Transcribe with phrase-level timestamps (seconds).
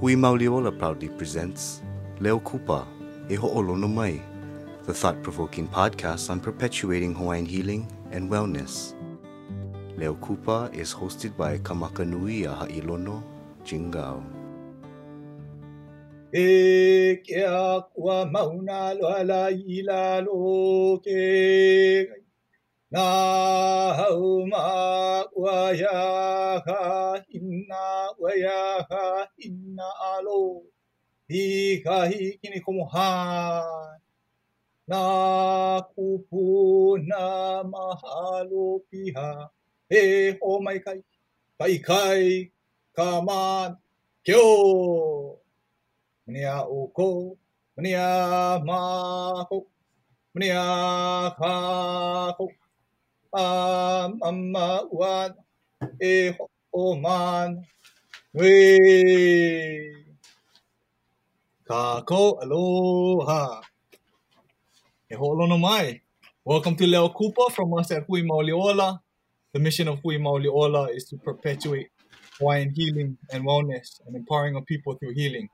[0.00, 1.82] Hui Mauliola proudly presents
[2.20, 2.86] Leo Kupa,
[3.28, 4.22] E Ho'olono Mai,
[4.86, 8.94] the thought-provoking podcast on perpetuating Hawaiian healing and wellness.
[9.96, 13.24] Leo Kupa is hosted by Kamakanui a Ha'ilono,
[13.64, 14.22] Jingao.
[16.32, 22.06] E ke a kua mauna loa la i la lo ke
[22.88, 23.02] Nā
[23.98, 25.24] hau ma
[28.18, 30.64] ua ia ka hina ua ia ka hina alo
[31.28, 33.08] i ka hikini komoha.
[34.88, 35.02] Nā
[35.92, 39.50] kupu nā mahalo piha
[39.90, 41.00] e eh, ho oh mai kai
[41.60, 42.24] kai kai
[42.96, 43.76] ka man
[44.24, 45.36] ke o.
[46.26, 47.36] Mania o ko,
[47.76, 49.66] mania ma ko,
[50.32, 50.64] mania
[51.36, 51.52] ka
[52.38, 52.48] ko.
[53.32, 55.34] a mama wan
[56.00, 56.48] eh, e o
[56.78, 57.66] man
[58.32, 59.94] we
[61.68, 63.60] kako aloha.
[65.10, 66.00] E holo mai
[66.44, 69.00] welcome to Leo Kupa from us at Hui Mauliola
[69.52, 71.88] the mission of Hui Mauliola is to perpetuate
[72.38, 75.48] Hawaiian healing and wellness and empowering of people through healing.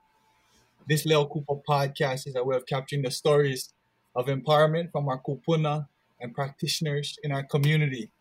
[0.87, 3.73] This Leo Kupa podcast is a way of capturing the stories
[4.15, 5.87] of empowerment from our kupuna
[6.21, 8.11] and practitioners in our community.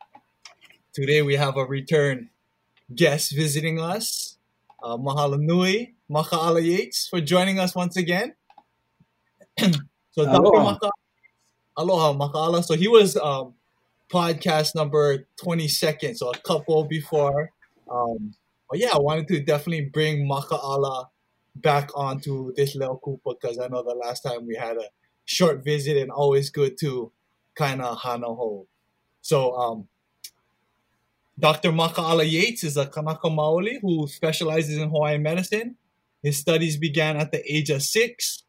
[0.94, 2.30] Today we have a return
[2.92, 4.36] guest visiting us.
[4.82, 8.34] Uh, mahalo nui, Maka'ala Yates, for joining us once again.
[9.58, 10.72] so Aloha.
[10.72, 10.90] Maka,
[11.76, 12.62] aloha, Maka'ala.
[12.64, 13.54] So he was um,
[14.10, 17.50] podcast number 22nd, so a couple before.
[17.90, 18.34] Um,
[18.68, 21.08] but yeah, I wanted to definitely bring Maka'ala
[21.56, 24.88] back onto this little Kupa because I know the last time we had a
[25.24, 27.12] short visit and always good to
[27.54, 28.66] kind of hana ho.
[29.22, 29.88] So, um,
[31.38, 31.72] Dr.
[31.72, 35.76] Maka'ala Yates is a Kanaka Maoli who specializes in Hawaiian medicine.
[36.22, 38.44] His studies began at the age of six.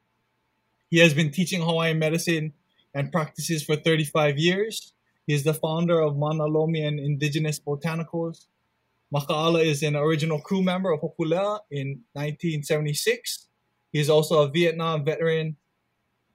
[0.90, 2.54] He has been teaching Hawaiian medicine
[2.94, 4.94] and practices for 35 years.
[5.26, 8.46] He is the founder of Manalomi and Indigenous Botanicals.
[9.14, 13.48] Maka'ala is an original crew member of Hokulea in 1976.
[13.92, 15.58] He is also a Vietnam veteran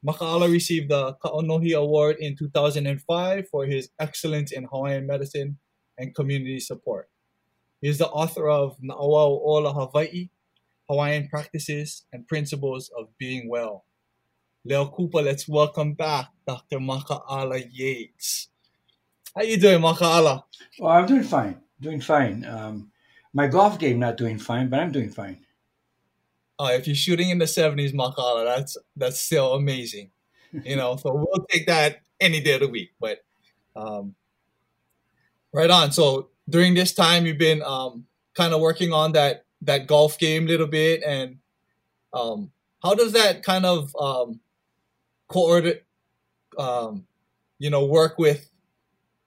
[0.06, 5.58] Maka'ala received the Ka'onohi Award in 2005 for his excellence in Hawaiian medicine
[6.00, 7.08] and community support.
[7.80, 10.30] He is the author of Na'awau Ola Hawaii,
[10.88, 13.84] Hawaiian Practices and Principles of Being Well.
[14.64, 16.78] Leo Kupa, let's welcome back Dr.
[16.78, 18.48] Maka'ala Yates.
[19.34, 20.42] How you doing, Maka'ala?
[20.78, 21.60] Well, I'm doing fine.
[21.80, 22.44] Doing fine.
[22.44, 22.90] Um,
[23.32, 25.38] my golf game not doing fine, but I'm doing fine.
[26.58, 30.10] Uh, if you're shooting in the 70s, Maka'ala, that's that's still amazing.
[30.64, 32.90] You know, so we'll take that any day of the week.
[33.00, 33.20] But
[33.76, 34.14] um,
[35.52, 35.92] right on.
[35.92, 40.44] So during this time, you've been um, kind of working on that that golf game
[40.44, 41.38] a little bit, and
[42.12, 42.50] um,
[42.82, 44.40] how does that kind of um,
[45.28, 45.84] coordinate,
[46.58, 47.06] um,
[47.58, 48.50] you know, work with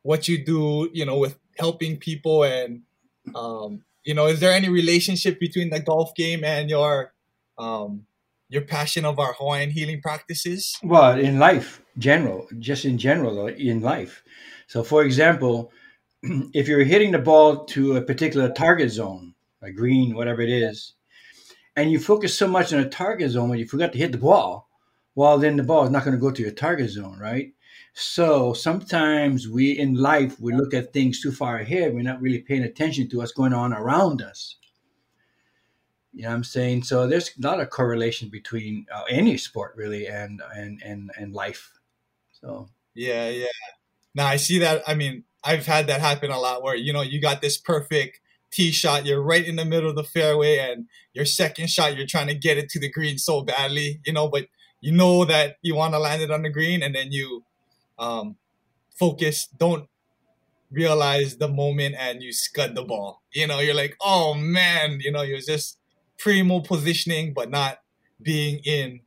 [0.02, 2.82] what you do, you know, with helping people, and
[3.36, 7.14] um, you know, is there any relationship between the golf game and your
[7.58, 8.06] um,
[8.50, 10.78] your passion of our Hawaiian healing practices?
[10.84, 14.24] Well, in life, general, just in general, in life.
[14.68, 15.72] So, for example,
[16.54, 20.94] if you're hitting the ball to a particular target zone, a green, whatever it is,
[21.76, 24.18] and you focus so much on a target zone when you forgot to hit the
[24.18, 24.70] ball,
[25.16, 27.54] well, then the ball is not going to go to your target zone, right?
[27.94, 31.94] So sometimes we in life we look at things too far ahead.
[31.94, 34.56] We're not really paying attention to what's going on around us.
[36.12, 36.84] You know what I'm saying?
[36.84, 41.72] So there's not a correlation between uh, any sport really and and and and life.
[42.32, 43.46] So Yeah, yeah.
[44.16, 44.84] Now I see that.
[44.88, 48.20] I mean, I've had that happen a lot where, you know, you got this perfect
[48.52, 52.08] tee shot, you're right in the middle of the fairway, and your second shot, you're
[52.08, 54.48] trying to get it to the green so badly, you know, but
[54.80, 57.44] you know that you want to land it on the green, and then you
[57.98, 58.36] um,
[58.98, 59.88] focus, don't
[60.72, 63.22] realize the moment, and you scud the ball.
[63.34, 65.78] You know, you're like, oh man, you know, you're just
[66.18, 67.80] primo positioning, but not
[68.22, 69.02] being in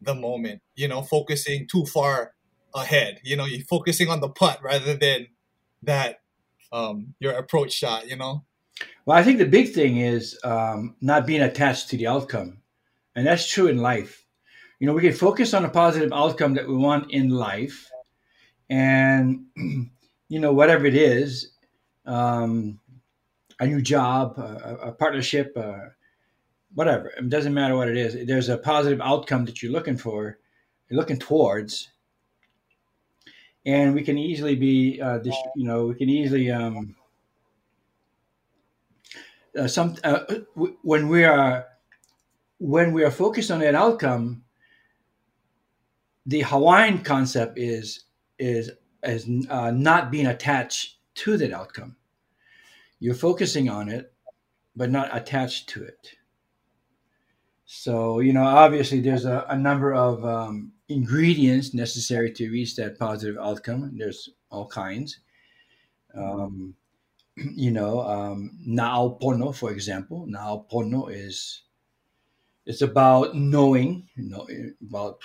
[0.00, 2.32] the moment, you know, focusing too far
[2.74, 3.20] ahead.
[3.22, 5.28] You know, you're focusing on the putt rather than
[5.82, 6.20] that
[6.72, 8.08] um, your approach shot.
[8.08, 8.44] You know.
[9.04, 12.62] Well, I think the big thing is um, not being attached to the outcome.
[13.14, 14.24] And that's true in life.
[14.78, 17.90] You know, we can focus on a positive outcome that we want in life.
[18.70, 21.52] And, you know, whatever it is,
[22.06, 22.80] um,
[23.60, 25.90] a new job, a, a partnership, uh,
[26.74, 28.26] whatever, it doesn't matter what it is.
[28.26, 30.38] There's a positive outcome that you're looking for,
[30.88, 31.90] you're looking towards.
[33.64, 35.20] And we can easily be, uh,
[35.54, 36.96] you know, we can easily, um,
[39.58, 40.20] uh, some uh,
[40.54, 41.66] w- when we are
[42.58, 44.42] when we are focused on that outcome,
[46.26, 48.04] the Hawaiian concept is
[48.38, 48.70] is
[49.02, 51.96] is uh, not being attached to that outcome.
[53.00, 54.12] You're focusing on it,
[54.76, 56.12] but not attached to it.
[57.66, 62.98] So you know, obviously, there's a, a number of um, ingredients necessary to reach that
[62.98, 63.92] positive outcome.
[63.96, 65.18] There's all kinds.
[66.14, 66.74] Um,
[67.36, 68.58] you know, um,
[69.54, 70.26] for example.
[70.28, 71.62] Na'aopono is
[72.66, 74.46] it's about knowing, you know,
[74.88, 75.20] about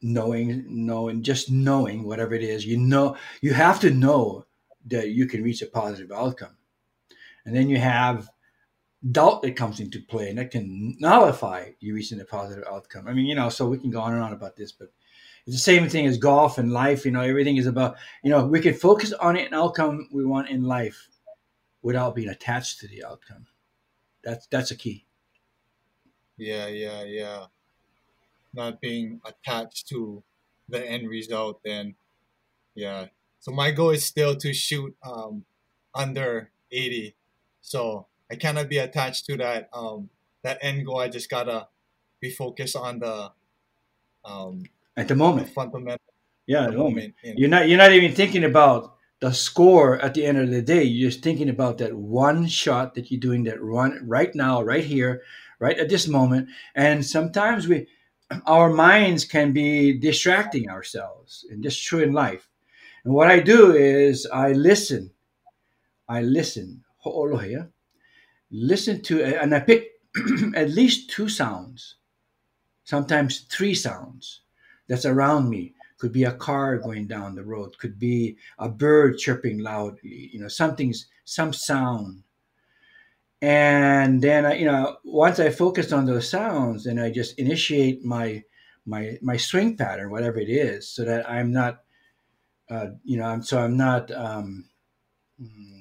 [0.00, 2.64] knowing, knowing, just knowing whatever it is.
[2.64, 4.46] You know, you have to know
[4.86, 6.56] that you can reach a positive outcome,
[7.46, 8.28] and then you have
[9.10, 13.06] doubt that comes into play, and that can nullify you reaching a positive outcome.
[13.06, 14.92] I mean, you know, so we can go on and on about this, but
[15.46, 17.04] it's the same thing as golf and life.
[17.04, 20.48] You know, everything is about, you know, we can focus on an outcome we want
[20.48, 21.08] in life
[21.82, 23.46] without being attached to the outcome.
[24.22, 25.04] That's that's a key.
[26.36, 27.46] Yeah, yeah, yeah.
[28.54, 30.22] Not being attached to
[30.68, 31.94] the end result, then
[32.74, 33.06] yeah.
[33.40, 35.44] So my goal is still to shoot um,
[35.94, 37.14] under 80.
[37.60, 40.10] So I cannot be attached to that um,
[40.42, 40.98] that end goal.
[40.98, 41.68] I just gotta
[42.20, 43.32] be focused on the
[44.24, 44.64] um,
[44.96, 45.48] at the moment.
[45.50, 46.00] fundamental.
[46.46, 47.14] Yeah, at the moment.
[47.22, 50.84] You're not you're not even thinking about the score at the end of the day.
[50.84, 54.84] You're just thinking about that one shot that you're doing that run right now, right
[54.84, 55.22] here,
[55.58, 56.48] right at this moment.
[56.74, 57.86] And sometimes we
[58.46, 62.48] our minds can be distracting ourselves, and just true in life.
[63.04, 65.10] And what I do is I listen.
[66.08, 66.84] I listen.
[67.04, 67.68] Ho'olohea.
[68.54, 69.90] Listen to and I pick
[70.54, 71.96] at least two sounds,
[72.84, 74.42] sometimes three sounds
[74.88, 75.74] that's around me.
[75.98, 77.76] Could be a car going down the road.
[77.78, 80.30] Could be a bird chirping loudly.
[80.32, 82.22] You know, something's some sound.
[83.42, 88.04] And then I, you know, once I focus on those sounds, then I just initiate
[88.04, 88.42] my
[88.86, 91.82] my my swing pattern, whatever it is, so that I'm not,
[92.70, 94.10] uh, you know, I'm so I'm not.
[94.12, 94.68] Um,
[95.42, 95.73] mm,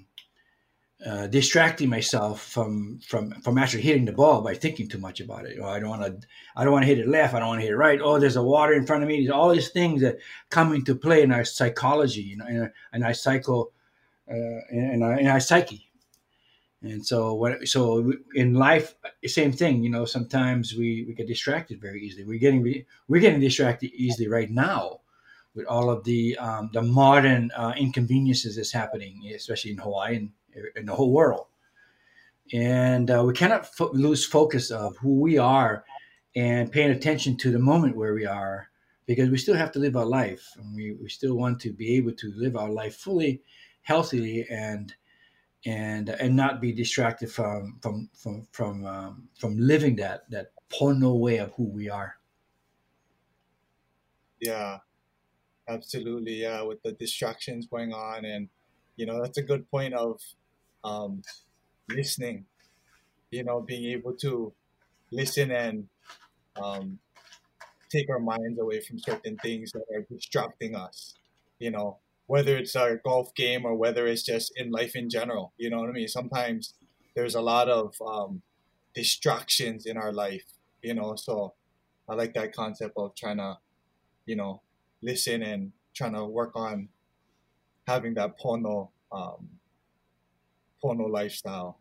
[1.05, 5.45] uh, distracting myself from from from actually hitting the ball by thinking too much about
[5.45, 5.57] it.
[5.61, 6.27] Oh, I don't want to.
[6.55, 7.33] I don't want to hit it left.
[7.33, 7.99] I don't want to hit it right.
[8.01, 9.17] Oh, there's a water in front of me.
[9.17, 10.19] There's all these things that
[10.49, 13.71] come into play in our psychology, you know, in our, in our psycho,
[14.31, 15.89] uh, in, our, in our psyche.
[16.81, 17.67] And so, what?
[17.67, 18.95] So in life,
[19.25, 19.83] same thing.
[19.83, 22.23] You know, sometimes we we get distracted very easily.
[22.23, 25.01] We're getting we're getting distracted easily right now
[25.55, 30.31] with all of the um, the modern uh, inconveniences that's happening, especially in Hawaii and
[30.75, 31.47] in the whole world.
[32.51, 35.85] And uh, we cannot fo- lose focus of who we are
[36.35, 38.69] and paying attention to the moment where we are
[39.05, 40.47] because we still have to live our life.
[40.57, 43.41] And we, we still want to be able to live our life fully
[43.83, 44.93] healthily and
[45.65, 51.17] and and not be distracted from from from from um, from living that that pono
[51.17, 52.17] way of who we are.
[54.39, 54.79] Yeah.
[55.69, 56.41] Absolutely.
[56.41, 58.49] Yeah with the distractions going on and
[58.97, 60.19] you know that's a good point of
[60.83, 61.21] um,
[61.89, 62.45] listening,
[63.31, 64.53] you know, being able to
[65.11, 65.87] listen and
[66.61, 66.99] um,
[67.89, 71.15] take our minds away from certain things that are distracting us,
[71.59, 75.53] you know, whether it's our golf game or whether it's just in life in general,
[75.57, 76.07] you know what I mean?
[76.07, 76.73] Sometimes
[77.15, 78.41] there's a lot of um,
[78.95, 80.45] distractions in our life,
[80.81, 81.53] you know, so
[82.09, 83.57] I like that concept of trying to,
[84.25, 84.61] you know,
[85.01, 86.89] listen and trying to work on
[87.87, 89.49] having that pono um,
[90.83, 91.77] pono lifestyle.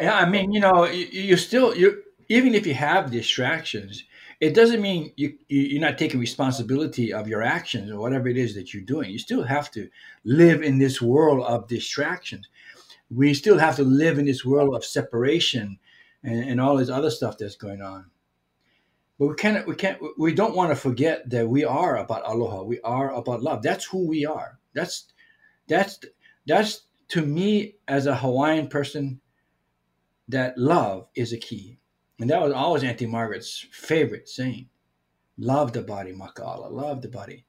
[0.00, 4.04] Yeah, I mean, you know, you, you still you even if you have distractions,
[4.40, 8.54] it doesn't mean you you're not taking responsibility of your actions or whatever it is
[8.54, 9.10] that you're doing.
[9.10, 9.88] You still have to
[10.24, 12.48] live in this world of distractions.
[13.10, 15.78] We still have to live in this world of separation
[16.22, 18.10] and, and all this other stuff that's going on.
[19.18, 22.62] But we can't we can't we don't want to forget that we are about aloha.
[22.64, 23.62] We are about love.
[23.62, 24.58] That's who we are.
[24.74, 25.06] That's
[25.68, 26.00] that's
[26.46, 29.20] that's to me as a Hawaiian person,
[30.28, 31.78] that love is a key.
[32.18, 34.68] And that was always Auntie Margaret's favorite saying.
[35.38, 37.44] Love the body, Maka'ala, Love the body.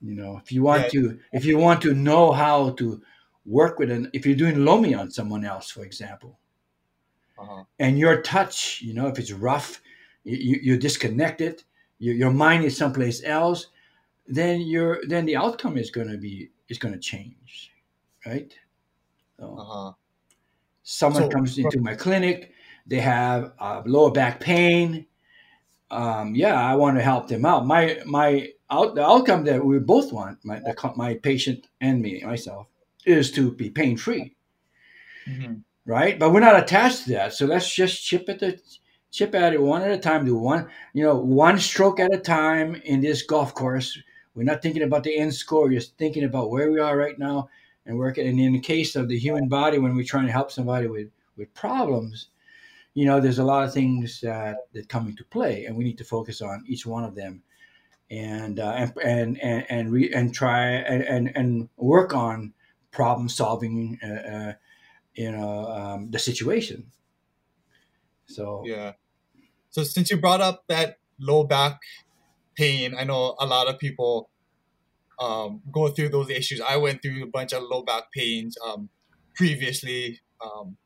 [0.00, 1.00] You know, if you want yeah.
[1.00, 3.02] to, if you want to know how to
[3.44, 6.38] work with an, if you're doing lomi on someone else, for example,
[7.38, 7.64] uh-huh.
[7.78, 9.82] and your touch, you know, if it's rough,
[10.24, 11.64] you, you're disconnected,
[11.98, 13.66] you, your mind is someplace else,
[14.26, 17.72] then your then the outcome is going to be is going to change,
[18.26, 18.52] right?
[19.38, 19.92] So, uh-huh.
[20.82, 22.52] Someone so, comes into my clinic,
[22.86, 25.06] they have uh, lower back pain.
[25.90, 27.66] Um, yeah, I want to help them out.
[27.66, 32.22] My my out, the outcome that we both want, my the, my patient and me
[32.24, 32.66] myself,
[33.04, 34.34] is to be pain free.
[35.28, 35.54] Mm-hmm.
[35.84, 36.18] right?
[36.18, 37.34] But we're not attached to that.
[37.34, 38.58] So let's just chip at the
[39.10, 40.24] chip at it one at a time.
[40.24, 43.98] Do one, you know, one stroke at a time in this golf course.
[44.38, 45.64] We're not thinking about the end score.
[45.64, 47.48] We're just thinking about where we are right now
[47.84, 48.28] and working.
[48.28, 51.08] And in the case of the human body, when we're trying to help somebody with
[51.36, 52.28] with problems,
[52.94, 55.98] you know, there's a lot of things that that come into play, and we need
[55.98, 57.42] to focus on each one of them,
[58.12, 62.54] and uh, and and and and, re- and try and, and and work on
[62.92, 63.98] problem solving.
[64.02, 64.52] Uh, uh,
[65.18, 66.92] you know um, the situation.
[68.26, 68.92] So yeah.
[69.70, 71.80] So since you brought up that low back
[72.58, 74.30] pain, I know a lot of people
[75.20, 76.60] um, go through those issues.
[76.60, 78.88] I went through a bunch of low back pains um,
[79.34, 80.20] previously.
[80.44, 80.76] Um,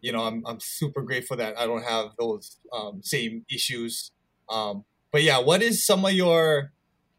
[0.00, 4.12] you know, I'm, I'm super grateful that I don't have those um, same issues.
[4.48, 6.72] Um, but yeah, what is some of your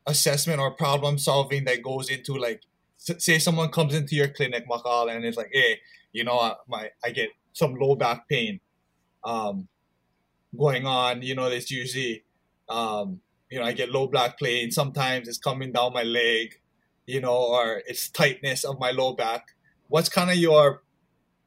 [0.05, 2.61] assessment or problem solving that goes into like,
[2.97, 5.79] say someone comes into your clinic, Makal, and it's like, hey,
[6.11, 8.59] you know, I, my I get some low back pain
[9.23, 9.67] um,
[10.57, 11.21] going on.
[11.21, 12.23] You know, there's usually,
[12.69, 13.21] um,
[13.55, 14.69] you know, I get low back pain.
[14.69, 16.59] Sometimes it's coming down my leg,
[17.05, 19.55] you know, or it's tightness of my low back.
[19.87, 20.83] What's kind of your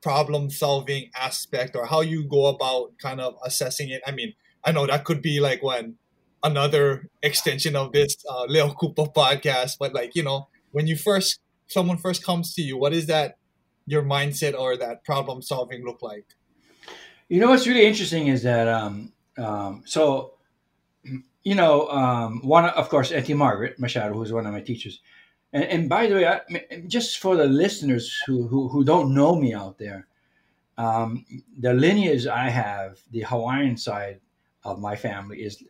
[0.00, 4.00] problem solving aspect or how you go about kind of assessing it?
[4.06, 4.32] I mean,
[4.64, 5.96] I know that could be like when
[6.42, 11.40] another extension of this uh, Leo Kupa podcast, but like, you know, when you first,
[11.66, 13.36] someone first comes to you, what is that
[13.84, 16.24] your mindset or that problem solving look like?
[17.28, 20.37] You know what's really interesting is that um, um, so
[21.48, 25.00] you know um, one of course Auntie Margaret Machado, who's one of my teachers,
[25.52, 26.40] and, and by the way, I,
[26.86, 30.06] just for the listeners who, who, who don't know me out there,
[30.76, 31.24] um,
[31.58, 34.20] the lineage I have, the Hawaiian side
[34.64, 35.62] of my family is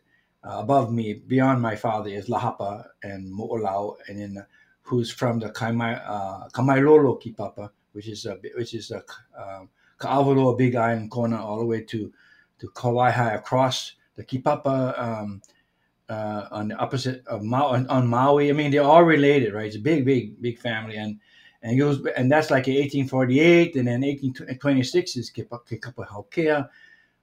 [0.43, 4.45] uh, above me, beyond my father is Lahapa and Mo'olau, and then
[4.81, 9.01] who's from the Kaimai, uh, Kipapa, which is a which is a
[9.37, 12.11] um, Ka'awaloa Big Island corner all the way to
[12.59, 15.41] to Kawaihae across the Kipapa um,
[16.09, 18.49] uh, on the opposite of Maui, on, Maui.
[18.49, 19.67] I mean, they're all related, right?
[19.67, 21.19] It's a big, big, big family, and
[21.61, 26.69] and goes and that's like 1848, and then 1826 is Kipapa Haukea.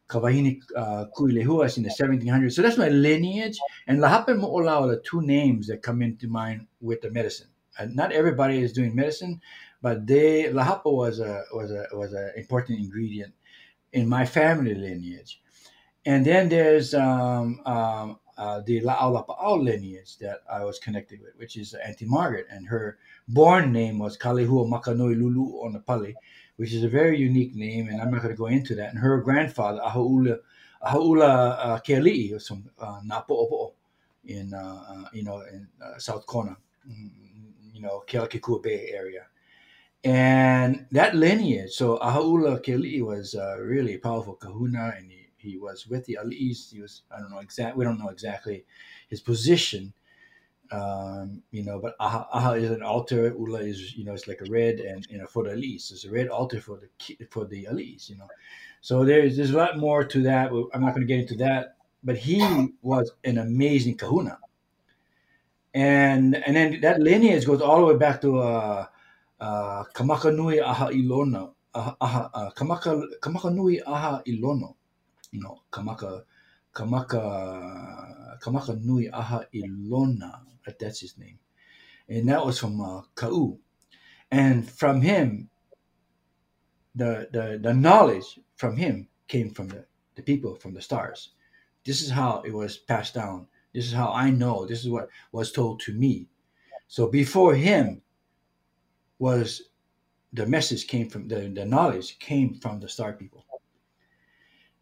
[0.08, 2.52] Kawahini uh, Kuilehuas in the 1700s.
[2.52, 3.58] So that's my lineage.
[3.88, 7.48] And Lahapa and Mo'olau are the two names that come into mind with the medicine.
[7.88, 9.40] Not everybody is doing medicine,
[9.82, 13.34] but they lahapa was a was a was an important ingredient
[13.92, 15.42] in my family lineage.
[16.04, 21.56] And then there's um, um, uh, the La'aulapa'au lineage that I was connected with, which
[21.56, 26.14] is Auntie Margaret, and her born name was Kalehua Makanoi Lulu Onapali,
[26.56, 28.90] which is a very unique name, and I'm not going to go into that.
[28.90, 30.38] And her grandfather, Ahaula
[30.82, 33.72] Ahaula uh, Keali'i, was from uh, Napo'opo'o
[34.26, 36.56] in uh, uh, you know in uh, South Kona,
[36.88, 37.10] mm,
[37.72, 39.26] you know Kealakekua Bay area
[40.06, 41.72] and that lineage.
[41.72, 45.10] So Ahaula Keli'i was uh, really powerful kahuna, and
[45.50, 46.72] he, was with the Ali'is.
[46.72, 47.76] He was I don't know exact.
[47.76, 48.64] We don't know exactly
[49.08, 49.92] his position,
[50.70, 51.78] um, you know.
[51.78, 53.34] But Aha, Aha is an altar.
[53.38, 56.04] Ula is you know it's like a red, and you know for the Ali'is, it's
[56.04, 58.28] a red altar for the for the Ali'is, you know.
[58.80, 60.50] So there's there's a lot more to that.
[60.72, 61.76] I'm not going to get into that.
[62.04, 62.40] But he
[62.82, 64.38] was an amazing kahuna,
[65.74, 68.38] and and then that lineage goes all the way back to.
[68.38, 68.86] Uh,
[69.40, 74.75] uh, kamaka nui aha ilona aha, aha uh, kamaka kamaka nui aha ilono
[75.40, 76.22] know kamaka
[76.74, 80.40] kamaka kamaka nui aha ilona
[80.78, 81.38] that's his name.
[82.08, 83.58] And that was from uh, Kau.
[84.30, 85.48] And from him
[86.94, 91.30] the, the the knowledge from him came from the, the people from the stars.
[91.84, 93.46] This is how it was passed down.
[93.72, 94.66] This is how i know.
[94.66, 96.26] This is what was told to me.
[96.88, 98.02] So before him
[99.18, 99.62] was
[100.32, 103.44] the message came from the, the knowledge came from the star people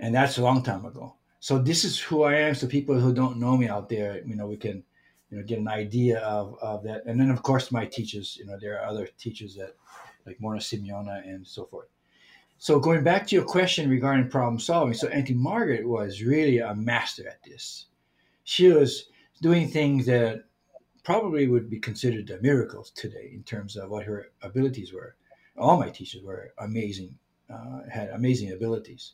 [0.01, 1.15] and that's a long time ago.
[1.41, 2.55] So this is who i am.
[2.55, 4.83] So people who don't know me out there you know we can
[5.31, 7.05] you know get an idea of, of that.
[7.07, 9.75] And then of course my teachers you know there are other teachers that
[10.27, 11.89] like Morrnah Simeona and so forth.
[12.59, 16.75] So going back to your question regarding problem solving so auntie margaret was really a
[16.75, 17.87] master at this.
[18.45, 19.07] She was
[19.43, 20.45] doing things that
[21.05, 25.17] probably would be considered a miracle today in terms of what her abilities were.
[25.57, 27.17] All my teachers were amazing,
[27.51, 29.13] uh, had amazing abilities.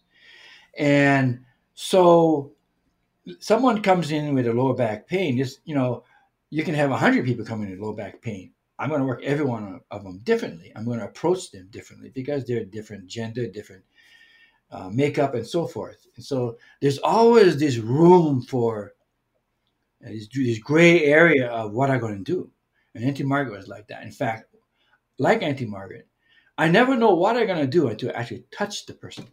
[0.78, 2.52] And so
[3.38, 6.04] someone comes in with a lower back pain, just, you know,
[6.50, 8.52] you can have 100 people coming in with low back pain.
[8.78, 10.72] I'm going to work every one of them differently.
[10.74, 13.84] I'm going to approach them differently because they're different gender, different
[14.70, 16.06] uh, makeup, and so forth.
[16.16, 18.94] And so there's always this room for
[20.00, 22.50] this, this gray area of what I'm going to do.
[22.94, 24.02] And Auntie Margaret was like that.
[24.02, 24.54] In fact,
[25.18, 26.08] like Auntie Margaret,
[26.56, 29.26] I never know what I'm going to do until I actually touch the person.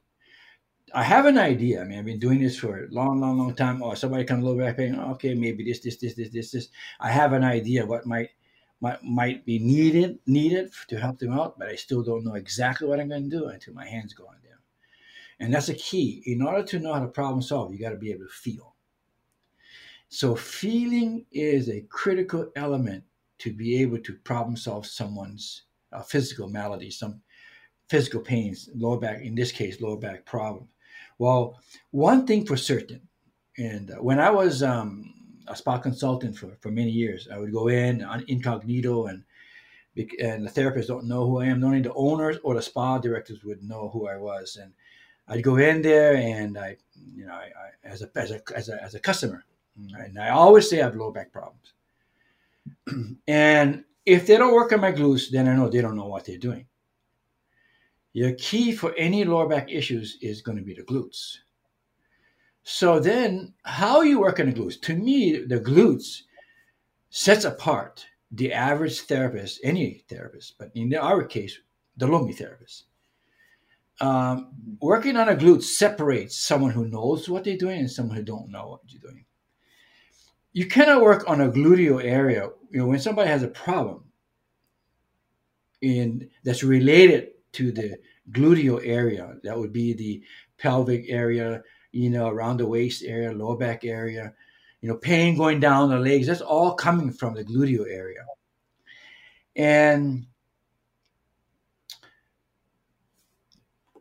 [0.94, 1.82] I have an idea.
[1.82, 3.82] I mean, I've been doing this for a long, long, long time.
[3.82, 4.98] Or oh, somebody comes little back pain.
[4.98, 6.70] Okay, maybe this, this, this, this, this, this.
[7.00, 8.30] I have an idea what might
[8.80, 12.88] might might be needed needed to help them out, but I still don't know exactly
[12.88, 14.60] what I'm going to do until my hands go on them.
[15.40, 16.24] And that's a key.
[16.26, 18.76] In order to know how to problem solve, you got to be able to feel.
[20.10, 23.04] So feeling is a critical element
[23.40, 27.22] to be able to problem solve someone's uh, physical malady, some
[27.90, 30.68] physical pains, lower back, in this case, lower back problem.
[31.20, 31.60] Well,
[31.92, 33.02] one thing for certain,
[33.58, 35.14] and uh, when I was um,
[35.48, 39.24] a spa consultant for, for many years, I would go in on incognito and
[40.20, 41.64] and the therapists don't know who I am.
[41.64, 44.58] Only the owners or the spa directors would know who I was.
[44.62, 44.72] And
[45.28, 46.78] I'd go in there and I,
[47.16, 49.44] you know, I, I, as, a, as, a, as, a, as a customer,
[49.76, 51.74] and I always say I have low back problems.
[53.28, 56.26] and if they don't work on my glutes, then I know they don't know what
[56.26, 56.68] they're doing.
[58.18, 61.38] Your key for any lower back issues is going to be the glutes.
[62.64, 64.82] So then, how you work on the glutes?
[64.82, 66.24] To me, the glutes
[67.12, 71.60] sets apart the average therapist, any therapist, but in our case,
[71.96, 72.86] the Lomi therapist.
[74.02, 74.50] Um,
[74.82, 78.50] working on a glute separates someone who knows what they're doing and someone who don't
[78.50, 79.26] know what you're doing
[80.54, 82.50] you cannot work on a gluteal area.
[82.72, 84.06] You know, when somebody has a problem
[85.82, 87.98] in that's related to the
[88.32, 90.24] gluteal area, that would be the
[90.58, 94.34] pelvic area, you know, around the waist area, lower back area,
[94.82, 98.24] you know, pain going down the legs, that's all coming from the gluteal area.
[99.56, 100.28] And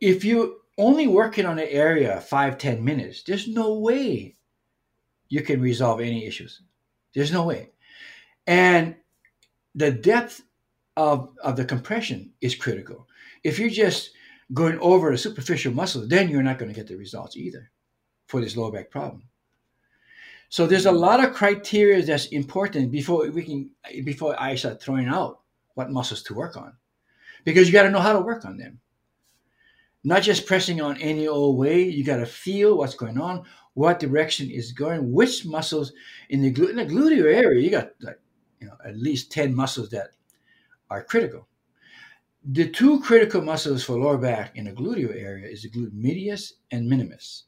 [0.01, 4.37] if you only working on an area five, ten minutes, there's no way
[5.29, 6.61] you can resolve any issues.
[7.15, 7.71] There's no way.
[8.47, 8.97] And
[9.75, 10.43] the depth
[10.97, 13.06] of, of the compression is critical.
[13.47, 14.11] If you're just
[14.53, 17.71] going over the superficial muscles, then you're not going to get the results either
[18.27, 19.25] for this low back problem.
[20.49, 23.71] So there's a lot of criteria that's important before we can
[24.05, 25.41] before I start throwing out
[25.75, 26.75] what muscles to work on.
[27.45, 28.81] Because you got to know how to work on them.
[30.05, 33.45] Not just pressing on any old way, you got to feel what's going on
[33.77, 35.93] what direction is going, which muscles
[36.31, 38.19] in the, in the gluteal area, you got like,
[38.59, 40.13] you know, at least 10 muscles that
[40.89, 41.47] are critical.
[42.53, 46.55] The two critical muscles for lower back in the gluteal area is the glute medius
[46.71, 47.45] and minimus.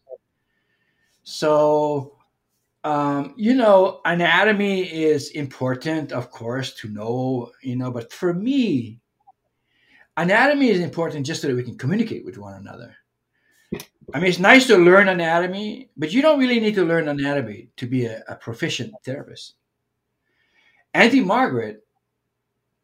[1.23, 2.17] So,
[2.83, 8.99] um, you know, anatomy is important, of course, to know, you know, but for me,
[10.17, 12.97] anatomy is important just so that we can communicate with one another.
[14.15, 17.69] I mean, it's nice to learn anatomy, but you don't really need to learn anatomy
[17.77, 19.55] to be a, a proficient therapist.
[20.95, 21.87] Auntie Margaret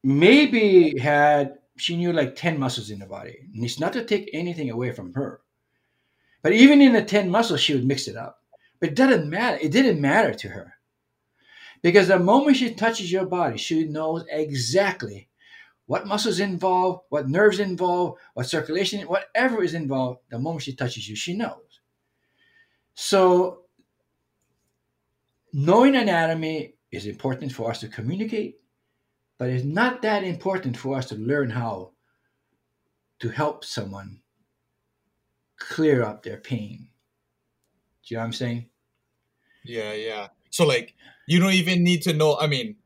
[0.02, 3.36] maybe had, she knew like 10 muscles in the body.
[3.54, 5.40] And it's not to take anything away from her.
[6.42, 8.42] But even in the 10 muscles, she would mix it up.
[8.80, 9.58] But it doesn't matter.
[9.60, 10.74] It didn't matter to her.
[11.82, 15.28] Because the moment she touches your body, she knows exactly
[15.86, 21.08] what muscles involved, what nerves involved, what circulation, whatever is involved, the moment she touches
[21.08, 21.80] you, she knows.
[22.94, 23.64] So,
[25.52, 28.60] knowing anatomy is important for us to communicate,
[29.38, 31.92] but it's not that important for us to learn how
[33.20, 34.20] to help someone
[35.58, 36.88] clear up their pain.
[38.06, 38.66] Do you know what I'm saying?
[39.64, 40.28] Yeah, yeah.
[40.50, 40.94] So, like,
[41.26, 42.76] you don't even need to know, I mean,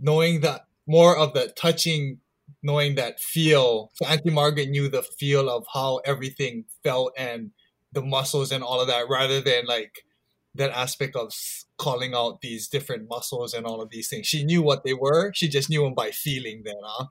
[0.00, 2.20] knowing that more of the touching
[2.62, 3.90] knowing that feel.
[3.94, 7.50] So Auntie Margaret knew the feel of how everything felt and
[7.92, 10.04] the muscles and all of that, rather than like
[10.54, 11.32] that aspect of
[11.78, 14.26] calling out these different muscles and all of these things.
[14.26, 15.32] She knew what they were.
[15.34, 16.76] She just knew them by feeling them.
[16.82, 17.06] Huh?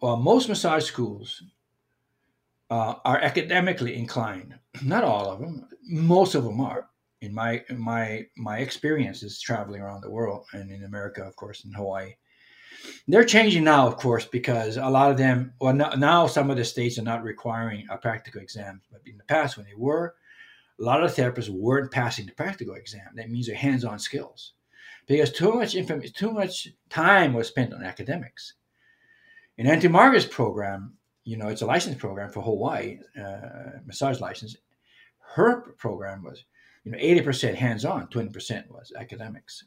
[0.00, 1.42] Well, most massage schools
[2.70, 4.54] uh, are academically inclined.
[4.82, 5.68] Not all of them.
[5.84, 6.88] Most of them are.
[7.20, 11.64] In my in my my experiences traveling around the world and in America, of course,
[11.64, 12.12] in Hawaii,
[13.08, 16.64] they're changing now, of course, because a lot of them, well, now some of the
[16.64, 18.82] states are not requiring a practical exam.
[18.92, 20.14] But in the past, when they were,
[20.78, 23.08] a lot of therapists weren't passing the practical exam.
[23.14, 24.52] That means their hands-on skills,
[25.06, 25.76] because too much
[26.14, 28.54] too much time was spent on academics.
[29.56, 34.56] In Auntie Margaret's program, you know, it's a license program for Hawaii, uh, massage license.
[35.18, 36.44] Her program was,
[36.84, 39.64] you know, 80% hands-on, 20% was academics.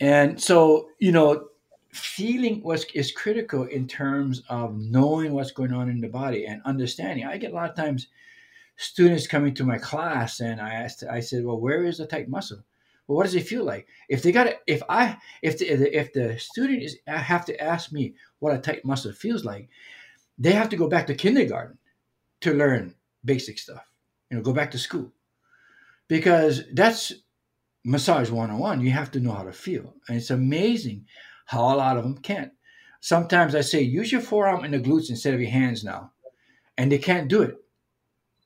[0.00, 1.48] And so, you know,
[1.92, 6.60] feeling was is critical in terms of knowing what's going on in the body and
[6.64, 7.24] understanding.
[7.24, 8.08] I get a lot of times
[8.76, 12.28] students coming to my class and I asked, I said, well, where is the tight
[12.28, 12.62] muscle?
[13.06, 13.86] Well, what does it feel like?
[14.08, 15.66] If they got it, if I, if the,
[15.98, 19.68] if the student is, I have to ask me what a tight muscle feels like,
[20.38, 21.78] they have to go back to kindergarten
[22.40, 23.84] to learn basic stuff.
[24.30, 25.12] You know, go back to school
[26.08, 27.12] because that's
[27.84, 31.04] massage 101 you have to know how to feel and it's amazing
[31.46, 32.52] how a lot of them can't
[33.00, 36.10] sometimes i say use your forearm and the glutes instead of your hands now
[36.78, 37.56] and they can't do it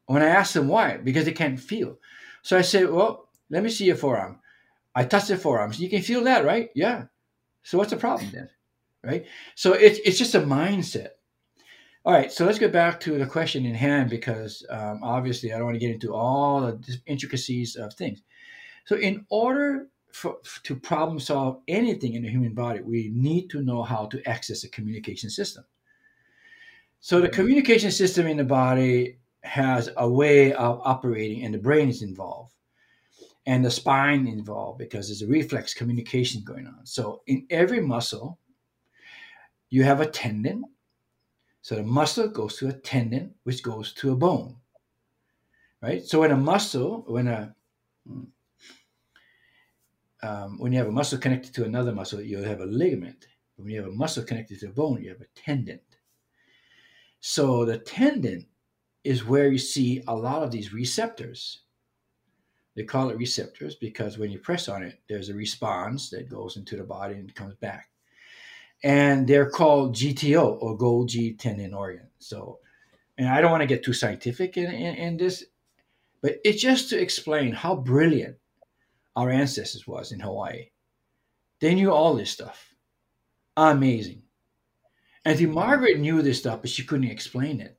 [0.09, 1.99] when i ask them why because they can't feel.
[2.43, 4.41] So i say well let me see your forearm.
[4.95, 6.71] I touch their forearms you can feel that right?
[6.75, 7.05] Yeah.
[7.63, 8.51] So what's the problem then
[9.05, 9.27] right?
[9.55, 11.11] So it's, it's just a mindset.
[12.05, 15.57] All right, so let's get back to the question in hand because um, obviously I
[15.57, 18.23] don't want to get into all the intricacies of things.
[18.87, 23.63] So, in order for, to problem solve anything in the human body, we need to
[23.63, 25.65] know how to access a communication system.
[27.01, 29.19] So, the communication system in the body
[29.49, 32.55] has a way of operating, and the brain is involved,
[33.47, 36.85] and the spine involved because there's a reflex communication going on.
[36.85, 38.39] So, in every muscle,
[39.71, 40.65] you have a tendon.
[41.63, 44.57] So, the muscle goes to a tendon, which goes to a bone.
[45.83, 46.05] Right?
[46.05, 47.55] So, when a muscle, when a
[50.23, 53.29] um, when you have a muscle connected to another muscle, you'll have a ligament.
[53.57, 55.81] When you have a muscle connected to a bone, you have a tendon.
[57.21, 58.47] So the tendon
[59.09, 61.61] is where you see a lot of these receptors.
[62.77, 66.59] They call it receptors because when you press on it, there's a response that goes
[66.59, 67.89] into the body and comes back.
[68.85, 72.09] And they're called GTO or Golgi tendon organ.
[72.19, 72.59] So,
[73.17, 75.43] and I don't want to get too scientific in, in, in this,
[76.21, 78.37] but it's just to explain how brilliant
[79.17, 80.69] our ancestors was in Hawaii.
[81.61, 82.75] They knew all this stuff.
[83.57, 84.21] Amazing.
[85.25, 87.78] And Margaret knew this stuff, but she couldn't explain it.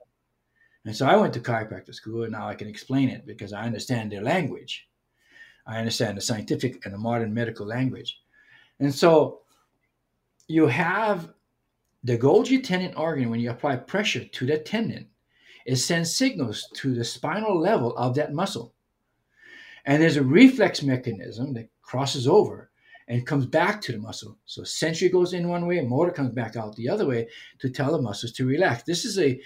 [0.90, 3.62] And so I went to chiropractic school, and now I can explain it because I
[3.62, 4.90] understand their language.
[5.68, 8.20] I understand the scientific and the modern medical language.
[8.80, 9.42] And so
[10.48, 11.32] you have
[12.04, 15.10] the Golgi tendon organ, when you apply pressure to that tendon,
[15.68, 18.74] it sends signals to the spinal level of that muscle.
[19.86, 22.72] And there's a reflex mechanism that crosses over
[23.08, 24.40] and comes back to the muscle.
[24.46, 27.28] So sensory goes in one way, motor comes back out the other way
[27.60, 28.82] to tell the muscles to relax.
[28.82, 29.40] This is a,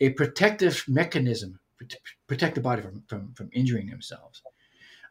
[0.00, 4.42] a protective mechanism to protect the body from, from, from injuring themselves.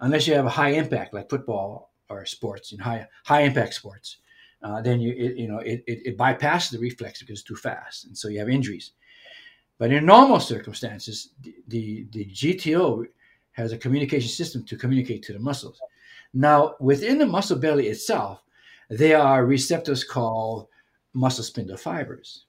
[0.02, 4.18] Unless you have a high impact like football or sports, in high high impact sports,
[4.62, 7.56] uh, then you it, you know it, it, it bypasses the reflex because it's too
[7.56, 8.92] fast, and so you have injuries.
[9.78, 13.06] But in normal circumstances, the, the, the GTO
[13.52, 15.80] has a communication system to communicate to the muscles.
[16.34, 18.42] Now, within the muscle belly itself,
[18.90, 20.68] there are receptors called
[21.14, 22.46] muscle spindle fibers.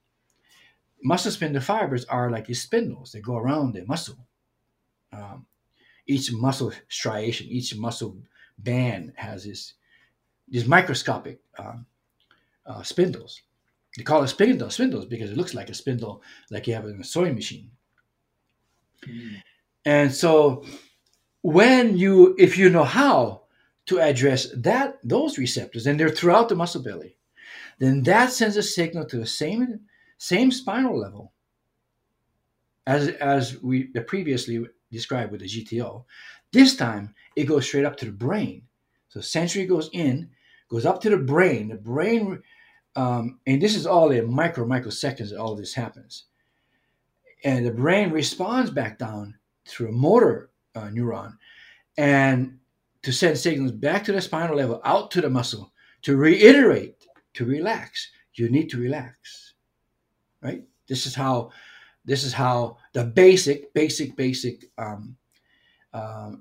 [1.06, 4.26] Muscle spindle fibers are like these spindles that go around the muscle.
[5.12, 5.46] Um,
[6.04, 8.18] each muscle striation, each muscle
[8.58, 9.74] band has this,
[10.48, 11.86] these microscopic um,
[12.66, 13.42] uh, spindles.
[13.96, 17.00] They call it spindle spindles because it looks like a spindle, like you have in
[17.00, 17.70] a sewing machine.
[19.06, 19.42] Mm.
[19.84, 20.64] And so
[21.42, 23.42] when you if you know how
[23.86, 27.16] to address that those receptors and they're throughout the muscle belly
[27.78, 29.82] then that sends a signal to the same
[30.18, 31.32] same spinal level
[32.86, 36.04] as as we previously described with the GTO.
[36.52, 38.62] This time it goes straight up to the brain.
[39.08, 40.30] So sensory goes in,
[40.68, 41.68] goes up to the brain.
[41.68, 42.42] The brain,
[42.94, 46.24] um, and this is all in micro microseconds that all this happens.
[47.44, 51.36] And the brain responds back down through a motor uh, neuron
[51.98, 52.58] and
[53.02, 57.44] to send signals back to the spinal level, out to the muscle, to reiterate, to
[57.44, 58.10] relax.
[58.34, 59.54] You need to relax,
[60.42, 60.64] right?
[60.88, 61.50] This is how,
[62.04, 65.16] this is how the basic, basic, basic um,
[65.92, 66.32] uh,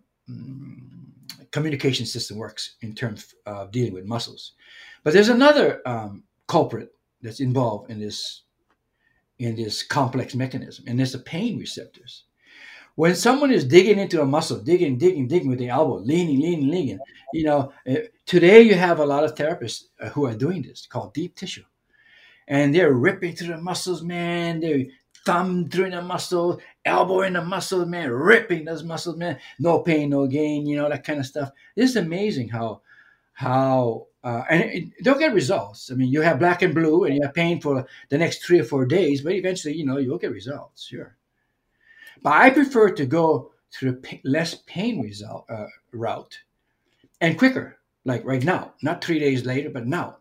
[1.52, 4.54] communication system works in terms of dealing with muscles.
[5.04, 8.42] But there's another um, culprit that's involved in this
[9.38, 12.24] in this complex mechanism, and it's the pain receptors.
[12.96, 16.70] When someone is digging into a muscle, digging, digging, digging with the elbow, leaning, leaning,
[16.70, 17.00] leaning,
[17.34, 20.86] you know, eh, today you have a lot of therapists uh, who are doing this
[20.86, 21.66] called deep tissue.
[22.48, 24.60] And they're ripping through the muscles, man.
[24.60, 24.86] They're
[25.26, 29.40] thumb through the muscle, elbow in the muscle, man, ripping those muscles, man.
[29.60, 31.50] No pain, no gain, you know, that kind of stuff.
[31.76, 32.82] It's amazing how,
[33.34, 35.92] how, uh, and it, they'll get results.
[35.92, 38.60] I mean, you have black and blue and you have pain for the next three
[38.60, 41.18] or four days, but eventually, you know, you'll get results, sure.
[42.22, 46.40] But I prefer to go through the less pain result uh, route
[47.20, 50.18] and quicker, like right now, not three days later, but now.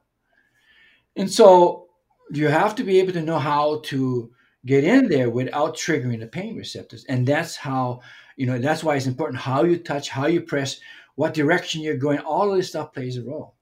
[1.16, 1.83] And so
[2.30, 4.30] you have to be able to know how to
[4.66, 7.04] get in there without triggering the pain receptors.
[7.04, 8.00] And that's how,
[8.36, 10.80] you know, that's why it's important how you touch, how you press,
[11.16, 13.54] what direction you're going, all of this stuff plays a role.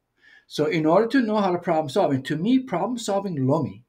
[0.46, 3.84] So in order to know how to problem solve, and to me, problem solving Lomi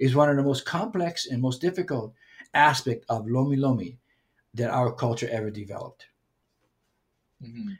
[0.00, 2.14] is one of the most complex and most difficult
[2.54, 3.98] aspect of lomi lomi
[4.54, 6.06] that our culture ever developed.
[7.42, 7.78] Mhm.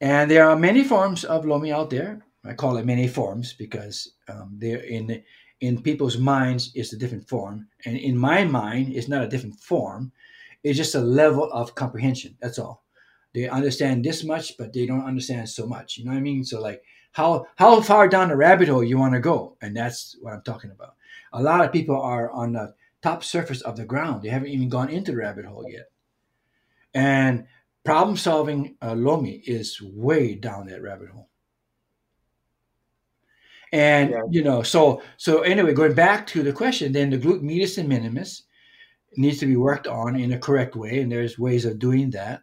[0.00, 2.22] And there are many forms of lomi out there.
[2.44, 5.22] I call it many forms because um, they're in
[5.60, 9.60] in people's minds it's a different form, and in my mind it's not a different
[9.60, 10.12] form.
[10.62, 12.36] It's just a level of comprehension.
[12.40, 12.84] That's all.
[13.32, 15.96] They understand this much, but they don't understand so much.
[15.96, 16.44] You know what I mean?
[16.44, 20.16] So like how how far down the rabbit hole you want to go, and that's
[20.20, 20.94] what I'm talking about.
[21.32, 24.22] A lot of people are on the top surface of the ground.
[24.22, 25.90] They haven't even gone into the rabbit hole yet.
[26.92, 27.46] And
[27.84, 31.29] problem solving uh, Lomi is way down that rabbit hole.
[33.72, 34.22] And Yeah.
[34.30, 37.88] you know, so so anyway, going back to the question, then the glute medius and
[37.88, 38.44] minimus
[39.16, 42.42] needs to be worked on in a correct way, and there's ways of doing that.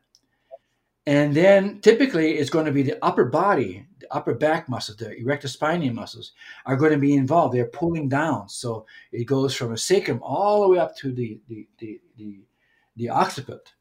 [1.05, 5.15] And then typically it's going to be the upper body, the upper back muscles, the
[5.15, 6.33] erector spinae muscles
[6.65, 7.53] are going to be involved.
[7.55, 8.49] They're pulling down.
[8.49, 12.39] So it goes from a sacrum all the way up to the the the the,
[12.97, 13.73] the occiput.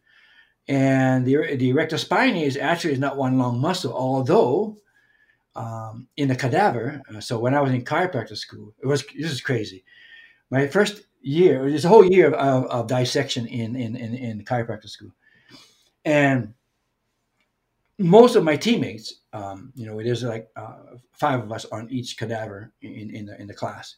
[0.69, 4.77] And the, the erector spinae is actually is not one long muscle, although
[5.57, 7.03] um, in the cadaver.
[7.15, 9.85] uh, so when I was in chiropractic school, it was this is crazy.
[10.51, 14.91] My first year, there's a whole year of, of, dissection in, in in in chiropractic
[14.91, 15.13] school,
[16.05, 16.55] and
[17.99, 20.77] most of my teammates, um, you know, there's like uh,
[21.13, 23.97] five of us on each cadaver in in the in the class,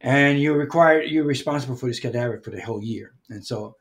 [0.00, 3.76] and you're required you're responsible for this cadaver for the whole year, and so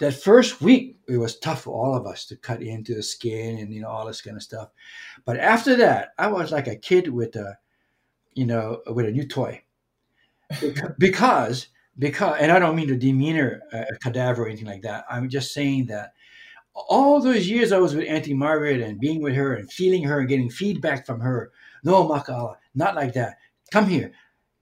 [0.00, 3.58] that first week it was tough for all of us to cut into the skin
[3.58, 4.70] and you know all this kind of stuff.
[5.24, 7.56] But after that i was like a kid with a
[8.34, 9.62] you know with a new toy.
[10.98, 15.04] Because because and i don't mean to demeanor a a cadaver or anything like that.
[15.08, 16.14] I'm just saying that
[16.74, 20.20] all those years i was with auntie margaret and being with her and feeling her
[20.20, 21.52] and getting feedback from her
[21.84, 23.36] no makala not like that.
[23.70, 24.12] Come here.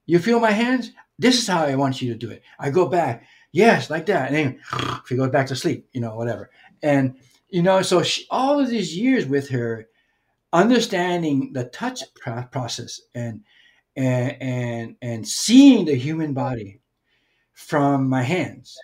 [0.06, 0.92] You feel my hands?
[1.18, 2.42] This is how i want you to do it.
[2.58, 4.32] I go back yes like that.
[4.32, 4.60] And then
[5.06, 6.50] she goes back to sleep you know whatever.
[6.82, 7.16] And
[7.48, 9.88] you know so she, all of these years with her
[10.52, 13.42] understanding the touch pro- process and
[13.96, 16.80] and and and seeing the human body
[17.54, 18.78] from my hands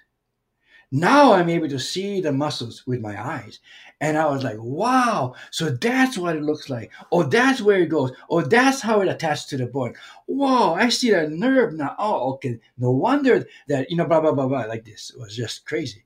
[0.94, 3.59] now i'm able to see the muscles with my eyes.
[4.00, 5.35] And i was like wow.
[5.50, 6.92] So that's what it looks like.
[7.12, 8.12] Oh that's where it goes.
[8.30, 9.94] Oh that's how it attaches to the bone.
[10.26, 11.94] Whoa i see the nerve now.
[11.98, 12.59] Oh okay.
[12.78, 15.11] No wonder that you know blah blah blah blah like this.
[15.11, 16.04] It was just crazy.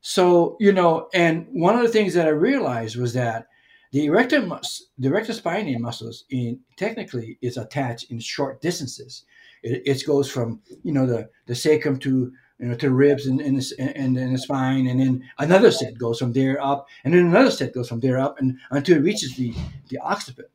[0.00, 3.46] So you know and one of the things that i realized was that
[3.92, 9.24] the erector mus- the erector spinae muscles in technically is attached in short distances.
[9.62, 13.26] It, it goes from you know the the sacrum to you know to the ribs
[13.26, 17.14] and and, and and the spine and then another set goes from there up and
[17.14, 19.54] then another set goes from there up and until it reaches the
[19.88, 20.50] the occiput.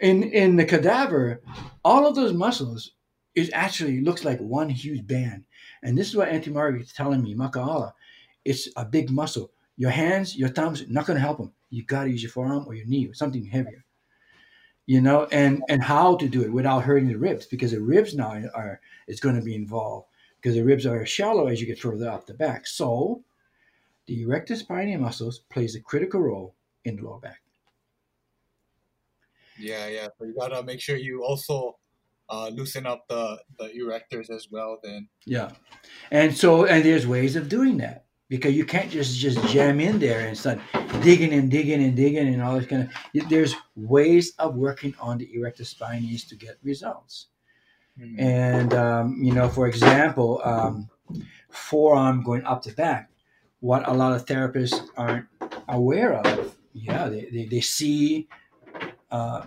[0.00, 1.40] In in the cadaver
[1.84, 2.92] all of those muscles
[3.34, 5.44] is actually looks like one huge band.
[5.82, 7.92] And this is what auntie margaret is telling me makaala
[8.44, 9.52] it's a big muscle.
[9.76, 12.64] Your hands your thumbs not going to help them you got to use your forearm
[12.66, 13.84] or your knee or something heavier.
[14.86, 18.12] You know and and how to do it without hurting the ribs because the ribs
[18.12, 20.08] now are is going to be involved
[20.40, 23.22] because the ribs are shallow as you get further up the back so
[24.06, 27.42] the erector spinae muscles plays a critical role in the lower back
[29.60, 30.08] Yeah, yeah.
[30.18, 31.76] So you gotta make sure you also
[32.30, 34.78] uh, loosen up the the erectors as well.
[34.82, 35.08] Then.
[35.26, 35.50] Yeah,
[36.10, 39.98] and so and there's ways of doing that because you can't just just jam in
[39.98, 40.60] there and start
[41.02, 43.28] digging and digging and digging and all this kind of.
[43.28, 47.26] There's ways of working on the erector spinae to get results.
[48.00, 48.18] Mhm.
[48.18, 50.88] And um, you know, for example, um,
[51.50, 53.10] forearm going up the back,
[53.60, 55.26] what a lot of therapists aren't
[55.68, 56.56] aware of.
[56.72, 58.28] Yeah, they, they, they see.
[59.10, 59.46] Uh,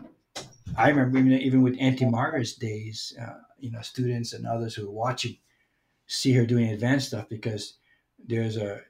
[0.77, 4.87] I remember even, even with Auntie Margaret's days, uh, you know, students and others who
[4.87, 5.37] are watching
[6.07, 7.75] see her doing advanced stuff because
[8.27, 8.81] there's a,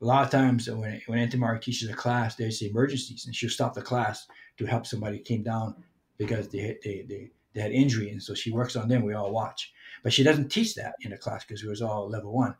[0.00, 3.50] a lot of times when when Auntie Margaret teaches a class, there's emergencies and she'll
[3.50, 4.26] stop the class
[4.58, 5.74] to help somebody came down
[6.18, 9.02] because they they they, had injury and so she works on them.
[9.02, 12.08] We all watch, but she doesn't teach that in the class because it was all
[12.08, 12.54] level one.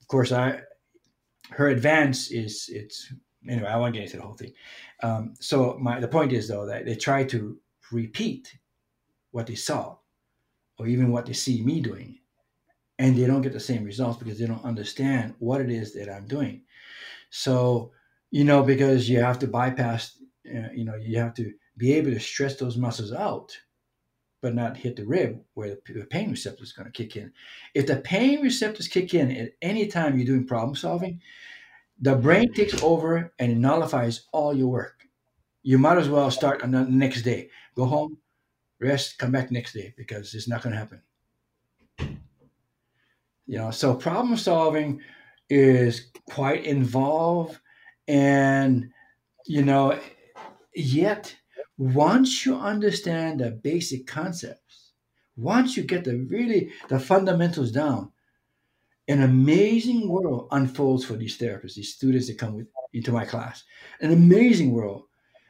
[0.00, 0.60] Of course, I
[1.50, 3.12] her advance is it's
[3.48, 3.68] anyway.
[3.68, 4.52] I won't get into the whole thing.
[5.02, 7.58] Um, so my the point is though that they try to
[7.90, 8.56] repeat
[9.32, 9.96] what they saw
[10.78, 12.18] or even what they see me doing
[12.98, 16.08] and they don't get the same results because they don't understand what it is that
[16.10, 16.62] i'm doing
[17.30, 17.90] so
[18.30, 20.18] you know because you have to bypass
[20.54, 23.56] uh, you know you have to be able to stress those muscles out
[24.42, 27.32] but not hit the rib where the, pain receptor is going to kick in.
[27.74, 31.20] If the pain receptors kick in at any time you're doing problem solving
[32.00, 35.06] the brain takes over and nullifies all your work.
[35.62, 37.50] You might as well start on the next day.
[37.76, 38.16] Go home
[38.80, 41.02] rest come back next day because it's not going to happen.
[43.46, 45.00] You know, so problem solving
[45.48, 47.58] is quite involved
[48.06, 48.90] and
[49.46, 49.98] you know
[50.74, 51.34] yet
[51.80, 54.92] once you understand the basic concepts
[55.34, 58.12] once you get the really the fundamentals down
[59.08, 63.64] an amazing world unfolds for these therapists these students that come with, into my class.
[64.02, 65.04] An amazing world.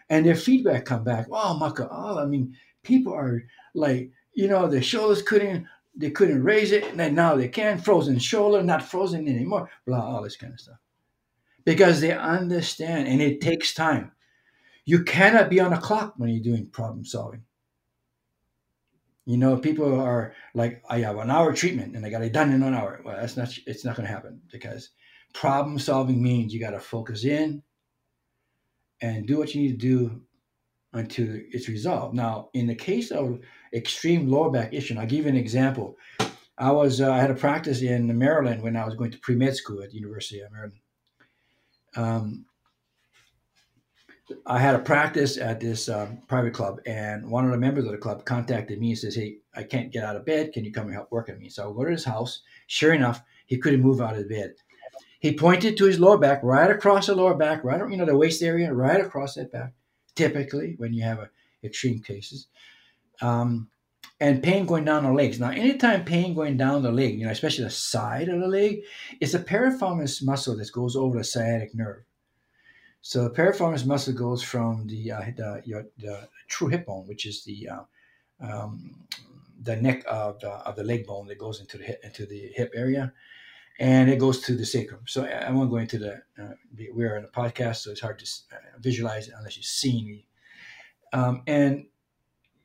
[0.09, 3.43] And their feedback come back oh maka oh, i mean people are
[3.75, 5.67] like you know their shoulders couldn't
[5.97, 10.23] they couldn't raise it and now they can frozen shoulder not frozen anymore blah all
[10.23, 10.79] this kind of stuff.
[11.65, 14.13] Because they understand and it takes time
[14.91, 17.43] you cannot be on a clock when you're doing problem solving
[19.27, 22.53] you know people are like i have an hour treatment and i got it done
[22.53, 24.91] in an hour well that's not it's not going to happen because
[25.33, 27.63] problem solving means you got to focus in
[29.01, 30.23] and do what you need to do
[30.93, 33.39] until it's resolved now in the case of
[33.73, 34.99] extreme lower back issue.
[34.99, 35.97] I'll give you an example.
[36.59, 39.35] I was uh, I had a practice in Maryland when I was going to pre
[39.35, 40.81] med school at the University of Maryland.
[41.97, 42.45] Um,
[44.47, 47.93] I had a practice at this um, private club, and one of the members of
[47.93, 50.53] the club contacted me and says, "Hey, I can't get out of bed.
[50.53, 52.43] Can you come and help work on me?" So I go to his house.
[52.67, 54.55] Sure enough, he couldn't move out of bed.
[55.21, 58.17] He pointed to his lower back, right across the lower back, right you know the
[58.17, 59.75] waist area, right across that back.
[60.15, 61.31] Typically, when you have a,
[61.63, 62.49] extreme cases,
[63.21, 63.69] um,
[64.21, 65.41] and pain going down the legs.
[65.41, 68.81] Now, anytime pain going down the leg, you know, especially the side of the leg,
[69.21, 72.05] it's a piriformis muscle that goes over the sciatic nerve.
[73.03, 77.27] So the piriformis muscle goes from the uh, the, your, the true hip bone, which
[77.27, 77.83] is the uh,
[78.41, 78.95] um,
[79.63, 82.53] the neck of the, of the leg bone that goes into the hip, into the
[82.55, 83.13] hip area,
[83.79, 85.01] and it goes to the sacrum.
[85.07, 86.23] So I won't go into the.
[86.39, 86.55] Uh,
[86.93, 90.27] we're in a podcast, so it's hard to uh, visualize it unless you've seen me.
[91.13, 91.87] Um, and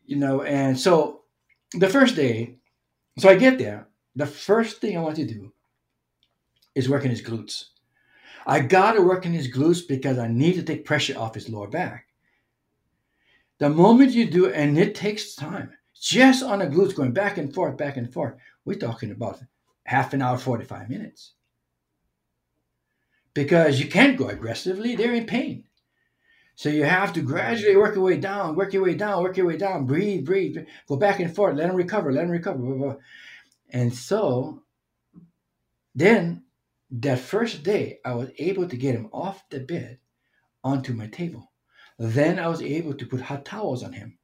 [0.06, 1.22] you know, and so
[1.74, 2.58] the first day,
[3.18, 3.88] so I get there.
[4.18, 5.52] The first thing I want to do
[6.74, 7.66] is work in his glutes.
[8.46, 11.50] I got to work in his glutes because I need to take pressure off his
[11.50, 12.08] lower back.
[13.58, 17.54] The moment you do and it takes time, just on the glutes going back and
[17.54, 19.40] forth, back and forth, we're talking about
[19.86, 21.34] half an hour, 45 minutes.
[23.34, 25.66] Because you can't go aggressively, they're in pain.
[26.56, 29.46] So you have to gradually work your way down, work your way down, work your
[29.46, 32.60] way down, breathe, breathe, go back and forth, let them recover, let them recover.
[32.60, 32.96] Blah, blah.
[33.72, 34.64] And so
[35.94, 36.45] then
[36.92, 40.00] that first day, I was able to get him off the bed
[40.64, 41.52] onto my table.
[41.98, 44.18] Then I was able to put hot towels on him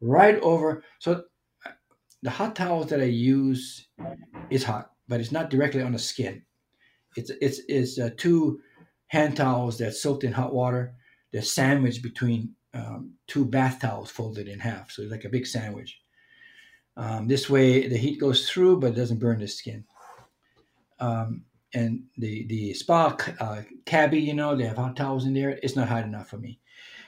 [0.00, 0.82] right over.
[0.98, 1.24] So
[2.22, 3.88] the hot towels that I use
[4.50, 6.42] is hot, but it's not directly on the skin.
[7.16, 8.60] It's it's it's uh, two
[9.06, 10.94] hand towels that's soaked in hot water
[11.32, 14.90] they're sandwiched between um, two bath towels folded in half.
[14.90, 16.00] So it's like a big sandwich.
[16.96, 19.84] Um, this way, the heat goes through, but it doesn't burn the skin.
[20.98, 25.58] Um, and the the spa uh, cabbie, you know, they have hot towels in there.
[25.62, 26.60] It's not hot enough for me.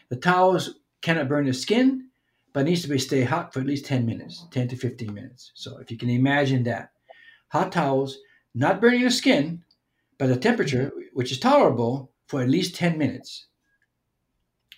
[0.09, 2.09] The towels cannot burn the skin,
[2.53, 5.53] but needs to be stay hot for at least 10 minutes, 10 to 15 minutes.
[5.55, 6.92] So if you can imagine that,
[7.49, 8.18] hot towels
[8.55, 9.62] not burning the skin,
[10.18, 13.46] but the temperature, which is tolerable, for at least 10 minutes.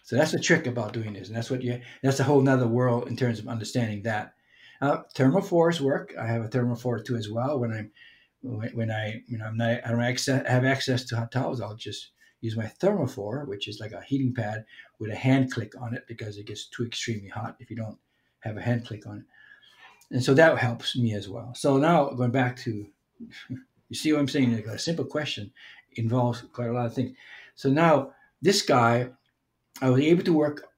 [0.05, 1.81] So that's the trick about doing this, and that's what you.
[2.03, 4.35] That's a whole nother world in terms of understanding that.
[4.81, 6.12] Uh, thermophores work.
[6.18, 7.61] I have a thermophore too as well.
[7.61, 7.92] When I'm
[8.43, 12.11] when, I you know I'm not I don't have access to hot towels, I'll just
[12.41, 14.65] use my thermophore, which is like a heating pad
[14.99, 17.99] with a hand click on it because it gets too extremely hot if you don't
[18.41, 19.25] have a hand click on it.
[20.11, 21.55] And so that helps me as well.
[21.55, 22.87] So now going back to,
[23.89, 24.55] you see what I'm saying?
[24.55, 25.53] Like a simple question
[25.93, 27.17] involves quite a lot of things.
[27.55, 29.11] So now this guy
[29.81, 30.69] I was able to work.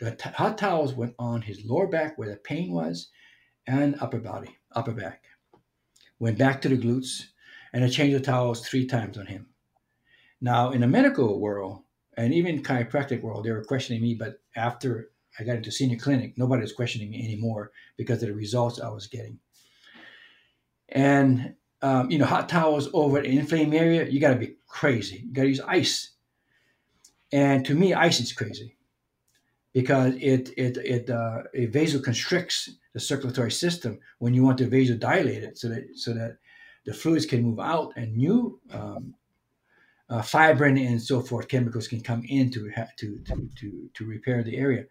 [0.00, 3.08] The t- hot towels went on his lower back where the pain was,
[3.66, 5.24] and upper body, upper back.
[6.22, 7.24] Went back to the glutes,
[7.72, 9.48] and I changed the towels three times on him.
[10.40, 11.82] Now, in the medical world
[12.16, 14.14] and even chiropractic world, they were questioning me.
[14.14, 18.36] But after I got into senior clinic, nobody was questioning me anymore because of the
[18.36, 19.40] results I was getting.
[20.90, 25.24] And um, you know, hot towels over an inflamed area, you got to be crazy.
[25.26, 26.12] You got to use ice
[27.32, 28.76] and to me, ice is crazy
[29.72, 35.42] because it it it uh, it vasoconstricts the circulatory system when you want to vasodilate
[35.42, 36.38] it, so that so that
[36.84, 39.14] the fluids can move out and new um,
[40.10, 44.42] uh, fibrin and so forth chemicals can come in to to to to, to repair
[44.42, 44.84] the area.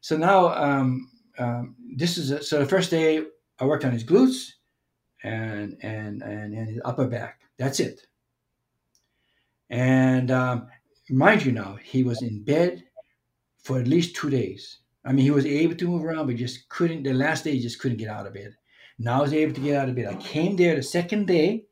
[0.00, 3.22] So now um, um, this is a, so the first day
[3.58, 4.52] I worked on his glutes
[5.22, 7.40] and and and, and his upper back.
[7.58, 8.06] That's it.
[9.68, 10.68] And um,
[11.10, 12.84] mind you now, he was in bed
[13.66, 14.78] for at least two days.
[15.04, 17.02] I mean, he was able to move around, but just couldn't.
[17.02, 18.54] The last day, he just couldn't get out of bed.
[18.96, 20.06] Now he's able to get out of bed.
[20.06, 21.64] I came there the second day.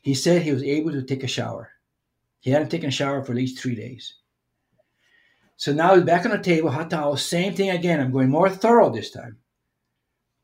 [0.00, 1.72] He said he was able to take a shower.
[2.40, 4.14] He hadn't taken a shower for at least three days.
[5.56, 8.00] So now he's back on the table, hot towel, same thing again.
[8.00, 9.36] I'm going more thorough this time.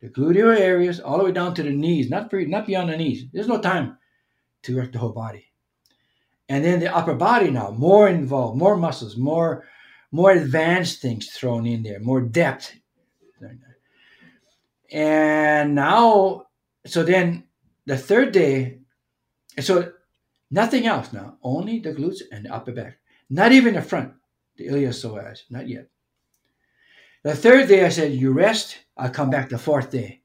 [0.03, 2.99] The gluteal areas all the way down to the knees, not for, not beyond the
[2.99, 3.25] knees.
[3.33, 3.97] There's no time
[4.65, 5.47] to work the whole body.
[6.51, 9.65] And then the upper body now, more involved, more muscles, more
[10.13, 12.75] more advanced things thrown in there, more depth.
[14.91, 16.47] And now,
[16.87, 17.45] so then
[17.87, 18.79] the third day,
[19.61, 19.93] so
[20.51, 22.99] nothing else now, only the glutes and the upper back,
[23.29, 24.15] not even the front,
[24.57, 25.89] the iliopsoas, not yet.
[27.25, 30.23] The third day, I said, You rest, I'll come back the fourth day.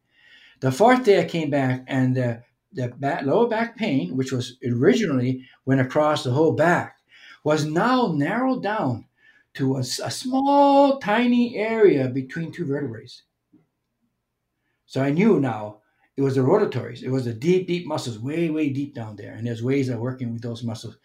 [0.60, 4.58] The fourth day, I came back, and the, the back, lower back pain, which was
[4.64, 6.98] originally went across the whole back,
[7.44, 9.08] was now narrowed down
[9.54, 13.08] to a, a small, tiny area between two vertebrae.
[14.86, 15.82] So I knew now
[16.18, 17.04] it was the rotatores.
[17.04, 19.34] It was the deep, deep muscles, way, way deep down there.
[19.34, 20.98] And there's ways of working with those muscles,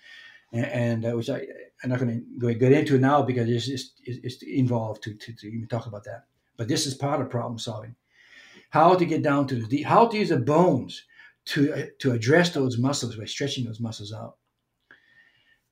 [0.53, 1.47] and, and uh, which I,
[1.83, 5.47] I'm not going to get into now because it's, it's, it's involved to, to, to,
[5.47, 6.25] even talk about that.
[6.57, 7.95] But this is part of problem solving.
[8.71, 11.05] How to get down to the deep, how to use the bones
[11.47, 14.37] to, uh, to address those muscles by stretching those muscles out.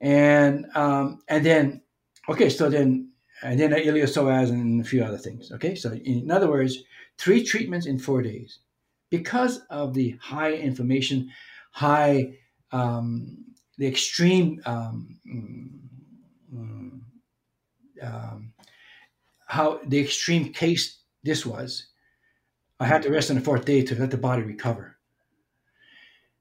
[0.00, 1.82] And um, and then
[2.28, 3.10] Okay, so then
[3.42, 5.52] and then iliopsoas and a few other things.
[5.52, 6.78] Okay, so in other words,
[7.18, 8.60] three treatments in four days
[9.10, 11.30] because of the high inflammation,
[11.70, 12.36] high,
[12.72, 13.44] um,
[13.78, 17.00] the extreme, um, mm,
[18.02, 18.52] um,
[19.46, 21.88] how the extreme case this was.
[22.80, 24.96] I had to rest on the fourth day to let the body recover.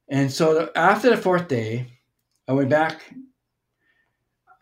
[0.09, 1.87] And so after the fourth day,
[2.47, 3.13] I went back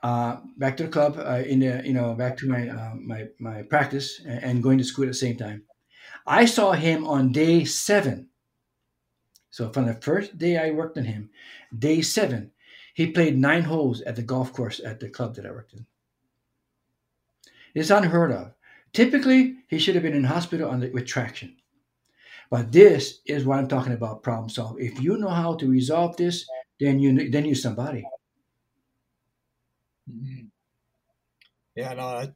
[0.04, 3.28] uh, back to the club uh, in the you know back to my uh, my
[3.40, 5.64] my practice and, going to school at the same time.
[6.26, 8.30] I saw him on day seven.
[9.50, 11.30] So from the first day I worked on him,
[11.78, 12.52] day seven,
[12.94, 15.86] he played nine holes at the golf course at the club that I worked in.
[17.74, 18.54] It's unheard of.
[18.94, 21.58] Typically, he should have been in hospital the, with traction.
[22.50, 24.80] But this is what I'm talking about problem solve.
[24.80, 26.46] If you know how to resolve this,
[26.80, 28.04] then you then you're somebody.
[30.12, 30.46] Mm-hmm.
[31.76, 32.34] Yeah, no,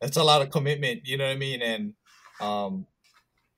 [0.00, 1.02] that's a lot of commitment.
[1.04, 1.62] You know what I mean?
[1.62, 1.94] And
[2.40, 2.86] um,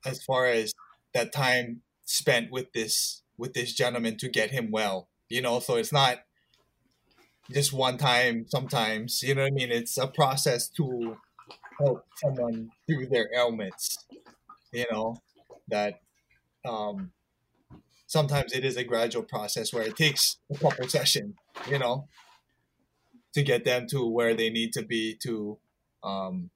[0.04, 0.74] as far as
[1.14, 5.76] that time spent with this with this gentleman to get him well, you know, so
[5.76, 6.18] it's not
[7.50, 8.46] just one time.
[8.48, 9.70] Sometimes, you know what I mean?
[9.70, 11.16] It's a process to
[11.78, 14.04] help someone through their ailments.
[14.72, 15.16] You know
[15.68, 16.00] that
[16.66, 17.12] um,
[18.06, 21.34] sometimes it is a gradual process where it takes a couple sessions.
[21.70, 22.08] You know,
[23.38, 25.58] to get them to where they need to be to
[26.02, 26.50] um,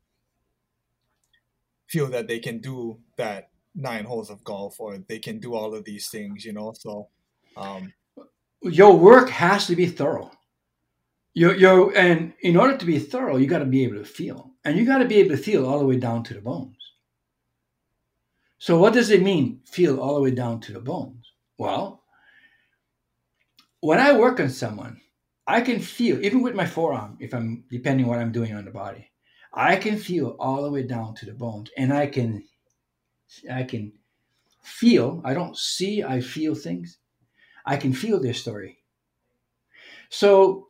[1.86, 5.74] feel that they can do that nine holes of golf or they can do all
[5.74, 6.72] of these things, you know.
[6.76, 7.08] So
[7.56, 7.92] um,
[8.62, 10.32] your work has to be thorough.
[11.34, 14.50] Your your and in order to be thorough, you got to be able to feel,
[14.64, 16.76] and you got to be able to feel all the way down to the bones.
[18.58, 19.60] So what does it mean?
[19.64, 21.32] Feel all the way down to the bones.
[21.58, 22.02] Well,
[23.80, 25.00] when I work on someone,
[25.46, 28.70] I can feel, even with my forearm, if I'm depending what I'm doing on the
[28.70, 29.10] body,
[29.52, 31.70] I can feel all the way down to the bones.
[31.76, 32.44] And I can
[33.50, 33.92] I can
[34.62, 36.98] feel, I don't see, I feel things.
[37.66, 38.78] I can feel their story.
[40.10, 40.68] So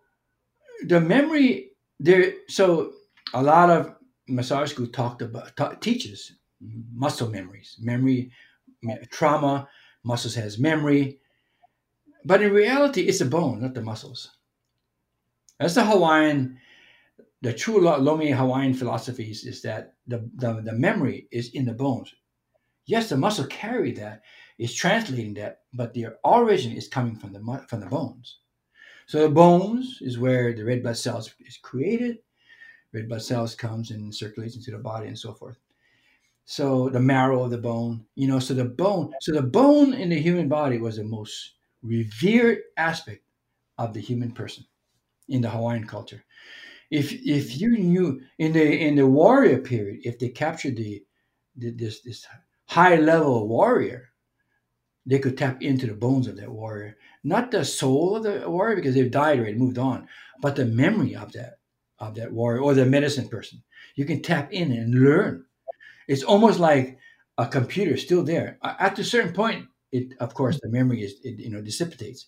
[0.86, 2.92] the memory there so
[3.34, 3.94] a lot of
[4.28, 6.32] massage school talked about ta- teaches
[6.94, 8.32] muscle memories, memory
[9.10, 9.68] trauma,
[10.04, 11.20] muscles has memory.
[12.24, 14.30] But in reality, it's the bone, not the muscles.
[15.58, 16.58] That's the Hawaiian,
[17.42, 22.12] the true Lomi Hawaiian philosophies is that the, the, the memory is in the bones.
[22.86, 24.22] Yes, the muscle carry that,
[24.58, 28.38] is translating that, but the origin is coming from the from the bones.
[29.06, 32.18] So the bones is where the red blood cells is created.
[32.92, 35.58] Red blood cells comes and circulates into the body and so forth.
[36.44, 40.08] So the marrow of the bone, you know, so the bone, so the bone in
[40.10, 43.24] the human body was the most revered aspect
[43.78, 44.64] of the human person
[45.28, 46.24] in the Hawaiian culture.
[46.90, 47.60] If if mm-hmm.
[47.60, 51.02] you knew in the in the warrior period, if they captured the,
[51.56, 52.26] the this this
[52.66, 54.10] high level warrior,
[55.06, 58.76] they could tap into the bones of that warrior, not the soul of the warrior
[58.76, 60.08] because they've died already, moved on,
[60.40, 61.58] but the memory of that
[61.98, 63.62] of that warrior or the medicine person.
[63.94, 65.44] You can tap in and learn.
[66.08, 66.98] It's almost like
[67.38, 68.58] a computer still there.
[68.62, 72.26] At a certain point, it of course the memory is it, you know dissipates.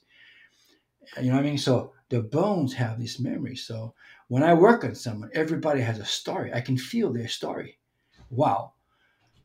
[1.21, 1.59] You know what I mean?
[1.59, 3.57] So the bones have this memory.
[3.57, 3.93] So
[4.29, 6.53] when I work on someone, everybody has a story.
[6.55, 7.81] I can feel their story.
[8.31, 8.75] Wow.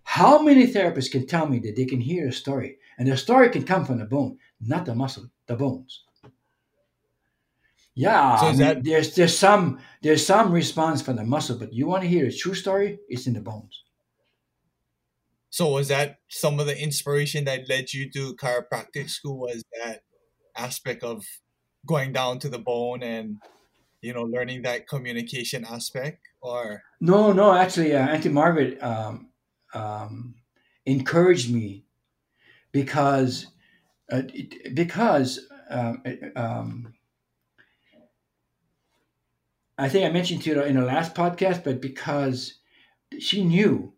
[0.03, 3.49] How many therapists can tell me that they can hear a story and the story
[3.49, 6.03] can come from the bone, not the muscle, the bones?
[7.95, 12.03] Yeah, So that- there's there's some there's some response from the muscle, but you want
[12.03, 12.99] to hear a true story?
[13.09, 13.83] It's in the bones.
[15.49, 19.39] So was that some of the inspiration that led you to chiropractic school?
[19.39, 20.03] Was that
[20.55, 21.25] aspect of
[21.85, 23.37] going down to the bone and
[24.01, 29.29] you know learning that communication aspect, or No, no, actually, uh, Auntie Margaret um,
[29.73, 30.35] um,
[30.85, 31.85] encouraged me
[32.71, 33.47] because
[34.11, 34.23] uh,
[34.73, 36.03] because um,
[36.35, 36.93] um,
[39.77, 42.55] I think I mentioned to you in the last podcast, but because
[43.17, 43.93] she knew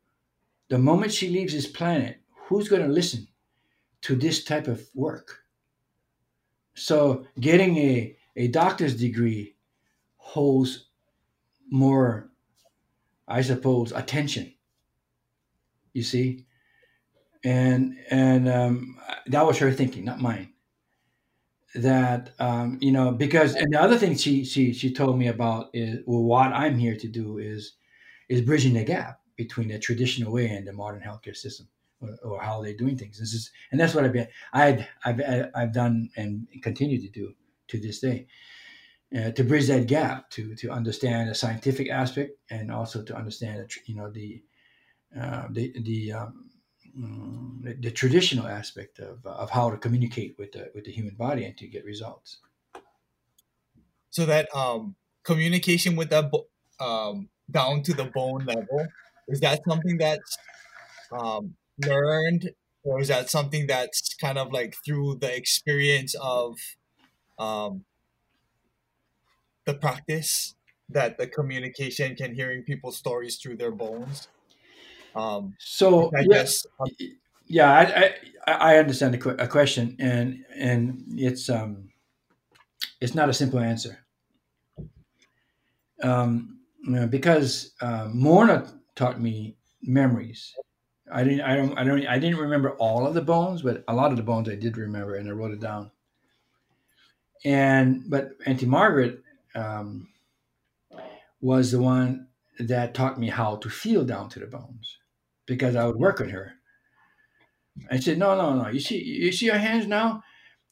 [0.70, 3.28] the moment she leaves this planet, who's going to listen
[4.04, 5.40] to this type of work?
[6.74, 9.56] So getting a, a doctor's degree
[10.18, 10.88] holds
[11.70, 12.32] more
[13.32, 14.54] I suppose, attention.
[15.94, 16.46] You see,
[17.44, 18.98] and and um,
[19.28, 20.54] that was her thinking, not mine.
[21.76, 25.70] That um, you know, because and the other thing she she she told me about
[25.74, 27.74] is well, what I'm here to do is
[28.30, 31.68] is bridging the gap between the traditional way and the modern healthcare system,
[32.02, 33.20] or, or how they're doing things.
[33.20, 35.22] This is, and that's what I've been I've I've
[35.56, 37.34] I've done and continue to do
[37.70, 38.28] to this day
[39.16, 43.60] uh, to bridge that gap to to understand the scientific aspect and also to understand
[43.60, 44.44] the, you know the
[45.20, 46.50] uh, the the, um,
[46.98, 51.16] mm, the the traditional aspect of, of how to communicate with the with the human
[51.16, 52.40] body and to get results.
[54.10, 56.48] so that um communication with that bo-
[56.80, 58.88] um down to the bone level
[59.28, 60.38] is that something that's
[61.12, 62.52] um learned
[62.84, 66.58] or is that something that's kind of like through the experience of
[67.40, 67.86] um
[69.66, 70.56] the practice
[70.90, 74.28] that the communication can hearing people's stories through their bones
[75.16, 76.90] um So i yeah, guess um,
[77.48, 78.16] yeah, I,
[78.48, 81.90] I I understand the a question and and it's um
[83.02, 84.06] it's not a simple answer.
[86.04, 86.60] Um,
[87.10, 90.54] because uh, Morrnah taught me memories.
[91.12, 93.94] I didn't I don't I don't I didn't remember all of the bones, but a
[93.94, 95.92] lot of the bones I did remember and I wrote it down.
[97.44, 99.22] And but Auntie Margaret
[99.56, 100.08] um,
[101.42, 102.28] was the one
[102.60, 104.98] that taught me how to feel down to the bones
[105.46, 106.54] because I would work with her.
[107.90, 108.70] I said, no, no, no.
[108.70, 110.24] You see, you see your hands now.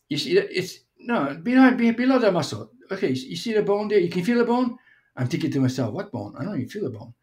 [0.10, 2.72] You see, it's no below, below the muscle.
[2.92, 4.00] Okay, you see the bone there.
[4.00, 4.78] You can feel the bone.
[5.16, 6.36] I'm thinking to myself, what bone?
[6.38, 7.14] I don't even feel the bone.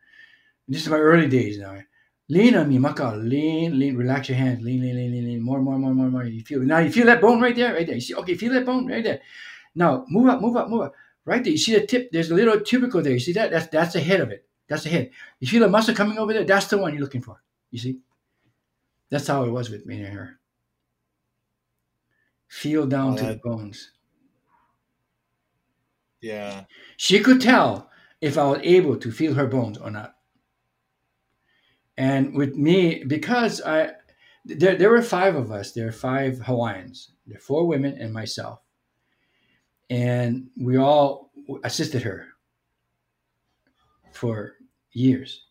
[0.69, 1.79] This is my early days now.
[2.29, 3.15] Lean on me, Maka.
[3.17, 3.97] Lean, lean.
[3.97, 4.63] Relax your hands.
[4.63, 5.41] Lean, lean, lean, lean, lean.
[5.43, 6.25] More, more, more, more, more.
[6.25, 6.79] You feel now.
[6.79, 7.95] You feel that bone right there, right there.
[7.95, 8.15] You see?
[8.15, 9.21] Okay, feel that bone right there.
[9.75, 10.95] Now move up, move up, move up.
[11.25, 11.53] Right there.
[11.53, 12.11] You see the tip?
[12.11, 13.13] There's a little tubercle there.
[13.13, 13.51] You see that?
[13.53, 14.45] That's that's the head of it.
[14.69, 15.11] That's the head.
[15.39, 16.45] You feel the muscle coming over there?
[16.45, 17.41] That's the one you're looking for.
[17.71, 17.99] You see?
[19.11, 20.39] That's how it was with me and her.
[22.49, 23.93] Feel down Oh, to the uh, bones.
[26.21, 26.65] yeah
[26.97, 30.16] She could tell if I was able to feel her bones or not.
[31.97, 33.93] And with me, because I,
[34.45, 35.73] there, there were five of us.
[35.73, 37.13] There are five Hawaiians.
[37.27, 38.61] There were four women and myself.
[39.89, 41.31] And we all
[41.65, 42.27] assisted her
[44.13, 44.55] for
[44.93, 45.45] years.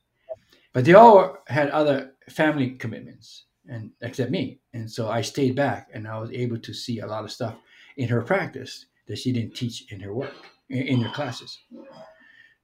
[0.73, 4.59] But they all had other family commitments, and except me.
[4.73, 7.55] And so I stayed back, and I was able to see a lot of stuff
[7.97, 10.33] in her practice that she didn't teach in her work,
[10.69, 11.57] in her classes.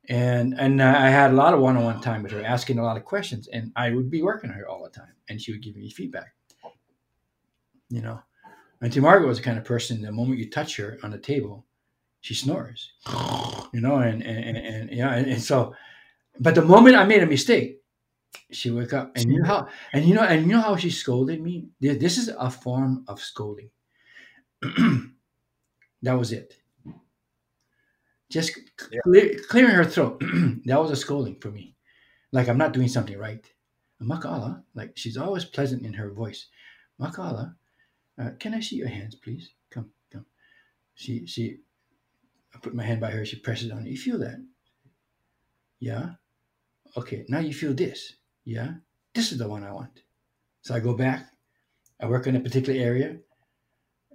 [0.10, 3.06] And and I had a lot of one-on-one time with her, asking a lot of
[3.06, 5.90] questions, and I would be working her all the time, and she would give me
[5.92, 6.34] feedback.
[7.90, 8.20] You know,
[8.82, 10.02] Auntie Margaret was the kind of person.
[10.02, 11.66] The moment you touch her on the table,
[12.22, 12.92] she snores.
[13.74, 15.76] You know, and and, and, and yeah, and, and so,
[16.40, 17.82] but the moment I made a mistake,
[18.52, 20.90] she woke up, and you know how, and you know, and you know how she
[20.90, 21.68] scolded me.
[21.80, 23.70] This is a form of scolding.
[26.02, 26.61] that was it.
[28.32, 28.58] Just
[28.92, 29.02] Yeah.
[29.04, 30.20] clear, clearing her throat.
[30.66, 31.76] that was a scolding for me.
[32.32, 33.46] Like I'm not doing something right.
[34.02, 36.48] Maka'ala, like she's always pleasant in her voice.
[37.00, 37.56] Maka'ala,
[38.18, 39.50] uh, can I see your hands, please?
[39.70, 40.26] Come, come.
[40.96, 41.58] She, she.
[42.56, 43.26] I put my hand by her.
[43.26, 43.86] She presses on.
[43.86, 43.92] it.
[43.92, 44.40] You feel that?
[45.80, 46.12] Yeah.
[46.98, 47.26] Okay.
[47.28, 48.16] Now you feel this.
[48.46, 48.74] Yeah.
[49.14, 50.04] This is the one I want.
[50.62, 51.32] So I go back.
[52.00, 53.18] I work in a particular area.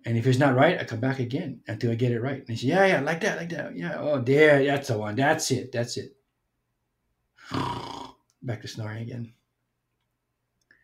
[0.06, 2.44] And if it's not right, I come back again until I get it right.
[2.46, 3.76] And she, yeah, yeah, like that, like that.
[3.76, 3.96] Yeah.
[3.98, 4.64] Oh, there.
[4.64, 5.16] That's the one.
[5.16, 5.72] That's it.
[5.72, 6.16] That's it.
[8.42, 9.32] Back to snoring again.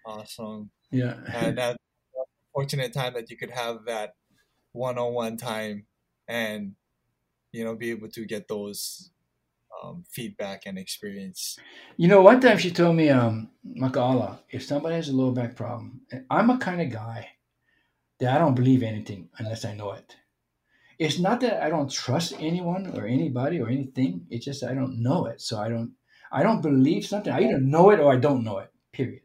[0.04, 1.14] awesome Yeah.
[1.32, 1.76] and that
[2.52, 4.16] fortunate time that you could have that
[4.72, 5.86] one-on-one time
[6.26, 6.74] and
[7.52, 9.10] you know be able to get those
[9.82, 11.58] um, feedback and experience.
[11.96, 15.54] You know, one time she told me, um, Maka'ala, if somebody has a lower back
[15.56, 16.00] problem,
[16.30, 17.28] I'm a kind of guy
[18.18, 20.16] that I don't believe anything unless I know it.
[20.98, 24.26] It's not that I don't trust anyone or anybody or anything.
[24.30, 25.40] It's just I don't know it.
[25.40, 25.92] So I don't
[26.30, 27.32] I don't believe something.
[27.32, 28.70] I either know it or I don't know it.
[28.92, 29.22] Period.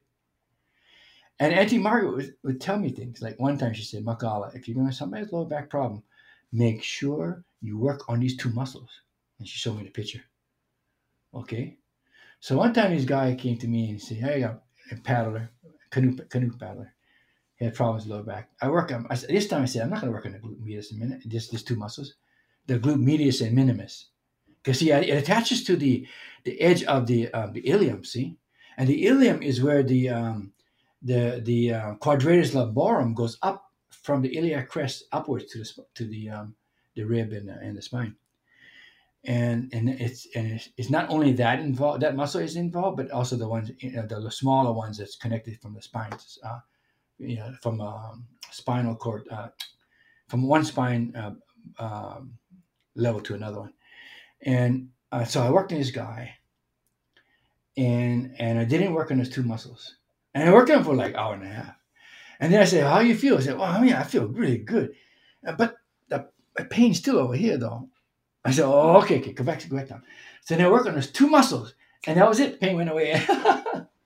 [1.39, 3.21] And Auntie Margaret would, would tell me things.
[3.21, 6.03] Like one time she said, Maka'ala, if you're going to somebody's lower back problem,
[6.51, 8.89] make sure you work on these two muscles.
[9.39, 10.23] And she showed me the picture.
[11.33, 11.77] Okay.
[12.39, 14.59] So one time this guy came to me and he said, Hey, I'm
[14.91, 15.51] a paddler,
[15.91, 16.93] canoe, canoe paddler.
[17.57, 18.49] He had problems with lower back.
[18.61, 20.39] I work on, I, this time I said, I'm not going to work on the
[20.39, 22.13] glute medius and minute, just these two muscles,
[22.67, 24.07] the glute medius and minimus.
[24.63, 26.07] Because see, it attaches to the,
[26.43, 28.37] the edge of the, um, the ilium, see?
[28.77, 30.53] And the ilium is where the, um,
[31.01, 36.05] the, the uh, quadratus lumborum goes up from the iliac crest upwards to the, to
[36.05, 36.55] the, um,
[36.95, 38.15] the rib and, and the spine
[39.27, 43.11] and and it's and it's, it's not only that involved that muscle is involved but
[43.11, 46.11] also the ones you know, the, smaller ones that's connected from the spine
[46.43, 46.59] uh,
[47.19, 49.49] you know from um, spinal cord uh,
[50.27, 51.33] from one spine uh,
[51.83, 52.33] um,
[52.95, 53.73] level to another one.
[54.41, 56.35] And uh, so i worked on this guy
[57.77, 59.95] and and i didn't work on those two muscles.
[60.33, 61.75] And i worked on him for like hour and a half.
[62.39, 63.37] And then i said how do you feel?
[63.37, 64.93] I said well i mean i feel really good.
[65.45, 65.77] Uh, but
[66.57, 67.87] the pain's still over here though.
[68.43, 70.03] I said, oh, okay, okay, go back to go back down.
[70.43, 72.59] So then I worked on those two muscles, and that was it.
[72.59, 73.21] Pain went away.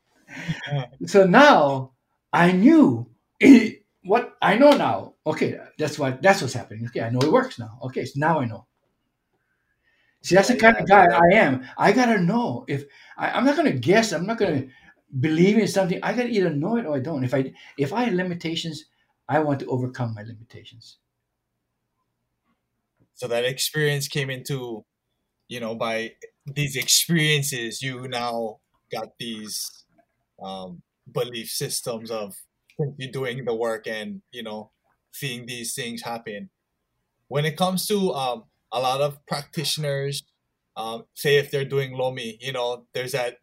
[1.06, 1.92] so now
[2.34, 3.10] I knew
[3.40, 5.14] it, what I know now.
[5.26, 6.86] Okay, that's what that's what's happening.
[6.88, 7.80] Okay, I know it works now.
[7.84, 8.66] Okay, so now I know.
[10.24, 11.68] See, that's the kind of guy I am.
[11.78, 12.86] I gotta know if
[13.18, 14.12] I, am not gonna guess.
[14.12, 14.66] I'm not gonna
[15.20, 16.00] believe in something.
[16.04, 17.24] I gotta either know it or I don't.
[17.24, 18.86] If I if I have limitations,
[19.28, 20.98] I want to overcome my limitations.
[23.16, 24.84] So that experience came into,
[25.48, 26.14] you know, by
[26.46, 28.60] these experiences, you now
[28.92, 29.86] got these
[30.42, 32.36] um, belief systems of
[32.98, 34.72] you doing the work and you know
[35.12, 36.50] seeing these things happen.
[37.28, 40.24] When it comes to um, a lot of practitioners,
[40.76, 43.38] um, say if they're doing Lomi, you know, there's that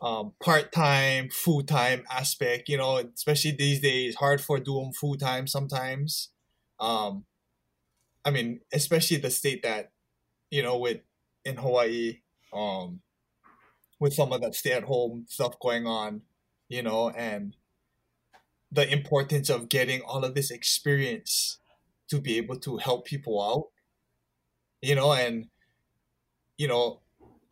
[0.00, 2.68] um, part-time, full-time aspect.
[2.68, 6.30] You know, especially these days, hard for doing full-time sometimes.
[6.78, 7.24] Um,
[8.24, 9.92] I mean, especially the state that,
[10.50, 11.00] you know, with
[11.44, 12.20] in Hawaii,
[12.52, 13.00] um,
[14.00, 16.22] with some of that stay at home stuff going on,
[16.68, 17.56] you know, and
[18.72, 21.58] the importance of getting all of this experience
[22.08, 23.68] to be able to help people out,
[24.82, 25.46] you know, and,
[26.58, 27.00] you know,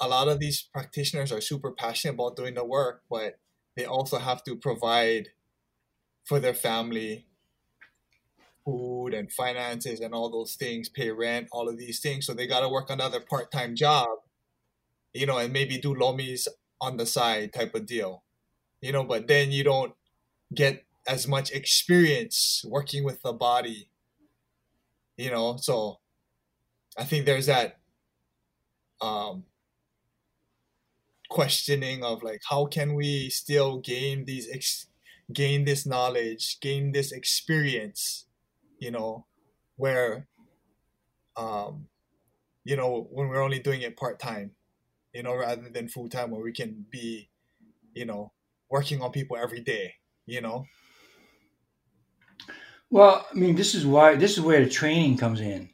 [0.01, 3.39] a lot of these practitioners are super passionate about doing the work, but
[3.77, 5.29] they also have to provide
[6.25, 7.27] for their family
[8.65, 12.27] food and finances and all those things, pay rent, all of these things.
[12.27, 14.09] So they got to work another part time job,
[15.13, 16.49] you know, and maybe do lomis
[16.81, 18.24] on the side type of deal,
[18.85, 19.95] you know, but then you don't
[20.55, 23.89] get as much experience working with the body,
[25.17, 25.57] you know.
[25.57, 26.01] So
[26.99, 27.81] I think there's that
[29.01, 29.45] um,
[31.31, 34.87] questioning of like, how can we still gain these ex-
[35.33, 38.27] gain this knowledge, gain this experience
[38.85, 39.27] you know,
[39.77, 40.29] where,
[41.39, 41.89] um,
[42.65, 44.53] you know, when we're only doing it part time,
[45.15, 47.31] you know, rather than full time, where we can be,
[47.95, 48.34] you know,
[48.71, 49.95] working on people every day,
[50.27, 50.65] you know.
[52.91, 55.71] Well, I mean, this is why this is where the training comes in.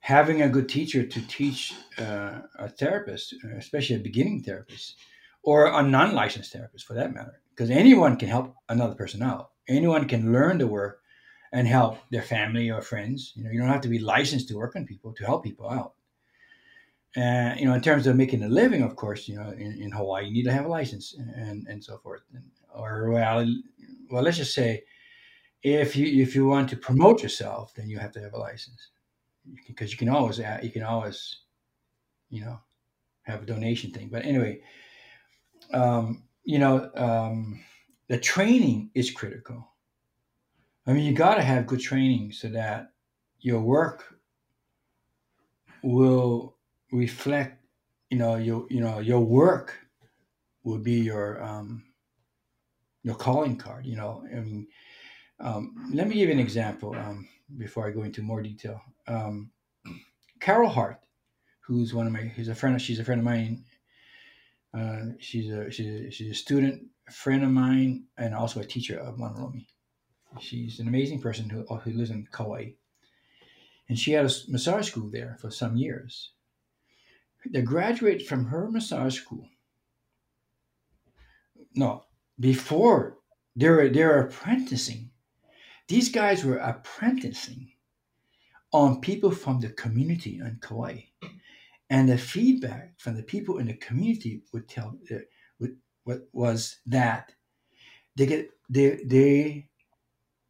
[0.00, 4.96] Having a good teacher to teach uh, a therapist, especially a beginning therapist,
[5.42, 9.50] or a non-licensed therapist for that matter, because anyone can help another person out.
[9.68, 11.00] Anyone can learn the work
[11.52, 13.32] and help their family or friends.
[13.36, 15.70] You know, you don't have to be licensed to work on people to help people
[15.70, 15.94] out.
[17.14, 19.92] And you know, in terms of making a living, of course, you know, in, in
[19.92, 22.22] Hawaii, you need to have a license and and so forth.
[22.34, 22.44] And,
[22.74, 23.46] or well,
[24.10, 24.84] well, let's just say,
[25.62, 28.90] if you if you want to promote yourself, then you have to have a license,
[29.66, 31.40] because you can always you can always,
[32.30, 32.58] you know,
[33.22, 34.08] have a donation thing.
[34.08, 34.60] But anyway,
[35.74, 37.60] um, you know, um,
[38.08, 39.72] the training is critical
[40.86, 42.92] I mean, you got to have good training so that
[43.40, 44.18] your work
[45.82, 46.56] will
[46.92, 47.64] reflect,
[48.10, 49.74] you know, your you know your work
[50.62, 51.82] will be your um,
[53.02, 53.86] your calling card.
[53.86, 54.68] You know, I mean,
[55.40, 57.28] um, let me give you an example um,
[57.58, 58.80] before I go into more detail.
[59.08, 59.50] Um,
[60.40, 61.00] Carol Hart,
[61.60, 62.80] who's one of my, he's a friend.
[62.80, 63.64] She's a friend of mine.
[64.74, 68.64] Uh, she's a she's a, she's a student, a friend of mine, and also a
[68.64, 69.66] teacher of Mana Lomi.
[70.40, 72.70] She's an amazing person who, who lives in Kauai.
[73.88, 76.32] And she had a massage school there for some years.
[77.50, 79.48] They graduated from her massage school.
[81.74, 82.04] No,
[82.38, 83.18] before
[83.56, 85.10] they were they were apprenticing.
[85.88, 87.72] These guys were apprenticing
[88.72, 91.00] on people from the community in Kauai,
[91.90, 95.16] and the feedback from the people in the community would tell uh,
[95.58, 97.32] would, what was that
[98.16, 99.68] they get they they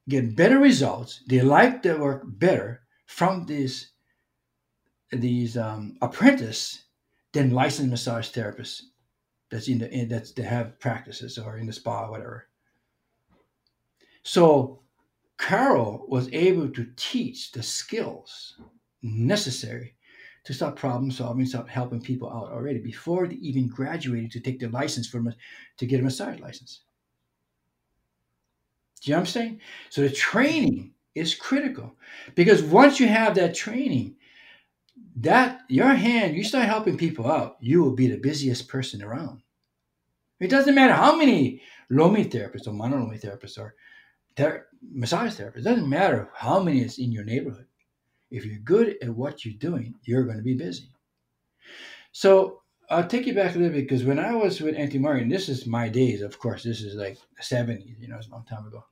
[0.08, 1.22] get better results.
[1.28, 3.92] They like their work better from these
[5.10, 5.96] these um,
[7.32, 8.82] than licensed massage therapists
[9.50, 12.48] that's in the in, that's they have practices or in the spa or whatever.
[14.22, 14.80] So
[15.38, 18.60] Carol was able to teach the skills
[19.02, 19.96] necessary
[20.44, 24.58] to start problem solving, start helping people out already before they even graduated to take
[24.58, 25.22] the license for
[25.78, 26.82] to get a massage license.
[29.00, 29.60] Do you know what I'm saying?
[29.90, 31.94] So the training is critical
[32.34, 34.16] because once you have that training,
[35.16, 39.42] that your hand, you start helping people out, you will be the busiest person around.
[40.40, 43.74] It doesn't matter how many Lomi therapists or Lomi therapists or
[44.36, 47.66] ther- massage therapists, it doesn't matter how many is in your neighborhood.
[48.30, 50.88] If you're good at what you're doing, you're going to be busy.
[52.12, 55.30] So I'll take you back a little bit because when I was with Auntie and
[55.30, 58.30] this is my days, of course, this is like the 70s, you know, it's a
[58.30, 58.84] long time ago.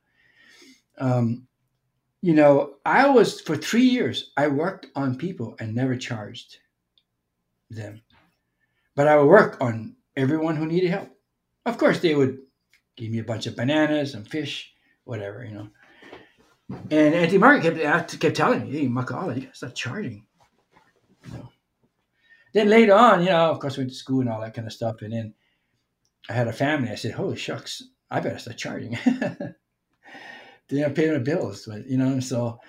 [0.97, 1.47] Um,
[2.21, 6.57] you know, I was for three years, I worked on people and never charged
[7.69, 8.01] them.
[8.95, 11.09] But I would work on everyone who needed help.
[11.65, 12.39] Of course, they would
[12.95, 15.69] give me a bunch of bananas and fish, whatever, you know.
[16.91, 20.25] And Auntie Margaret kept, kept telling me, hey, Maka'ala, you gotta start charging.
[21.25, 21.49] You know.
[22.53, 24.67] Then later on, you know, of course, I went to school and all that kind
[24.67, 25.01] of stuff.
[25.01, 25.33] And then
[26.29, 26.89] I had a family.
[26.89, 28.97] I said, holy shucks, I better start charging.
[30.75, 32.59] they don't pay their bills, but, you know, so,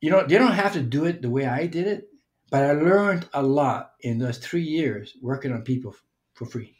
[0.00, 2.08] you know, they don't have to do it the way I did it.
[2.50, 5.94] But I learned a lot in those three years working on people
[6.34, 6.76] for free.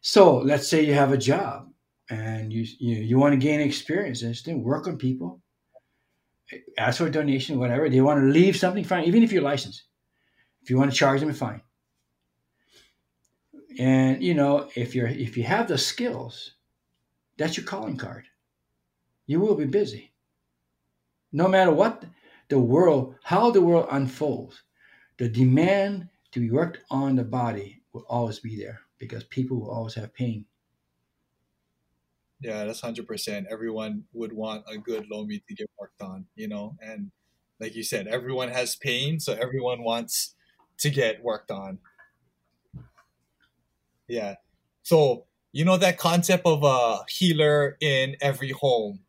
[0.00, 1.68] So let's say you have a job
[2.08, 5.42] and you you, you want to gain experience and still work on people.
[6.78, 7.90] Ask for a donation, whatever.
[7.90, 9.04] They want to leave something, fine.
[9.04, 9.82] Even if you're licensed,
[10.62, 11.60] if you want to charge them, fine.
[13.78, 16.52] And you know, if you're if you have the skills,
[17.36, 18.24] that's your calling card.
[19.28, 20.10] You will be busy.
[21.30, 22.02] No matter what
[22.48, 24.62] the world, how the world unfolds,
[25.18, 29.70] the demand to be worked on the body will always be there because people will
[29.70, 30.46] always have pain.
[32.40, 33.46] Yeah, that's hundred percent.
[33.50, 37.10] Everyone would want a good lomi to get worked on, you know, and
[37.60, 40.36] like you said, everyone has pain, so everyone wants
[40.78, 41.78] to get worked on.
[44.06, 44.36] Yeah.
[44.84, 49.00] So you know that concept of a healer in every home,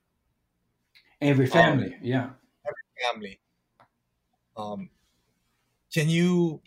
[1.22, 2.30] Every family, um, yeah.
[2.65, 3.39] Every family.
[4.55, 4.89] Um,
[5.93, 6.61] can you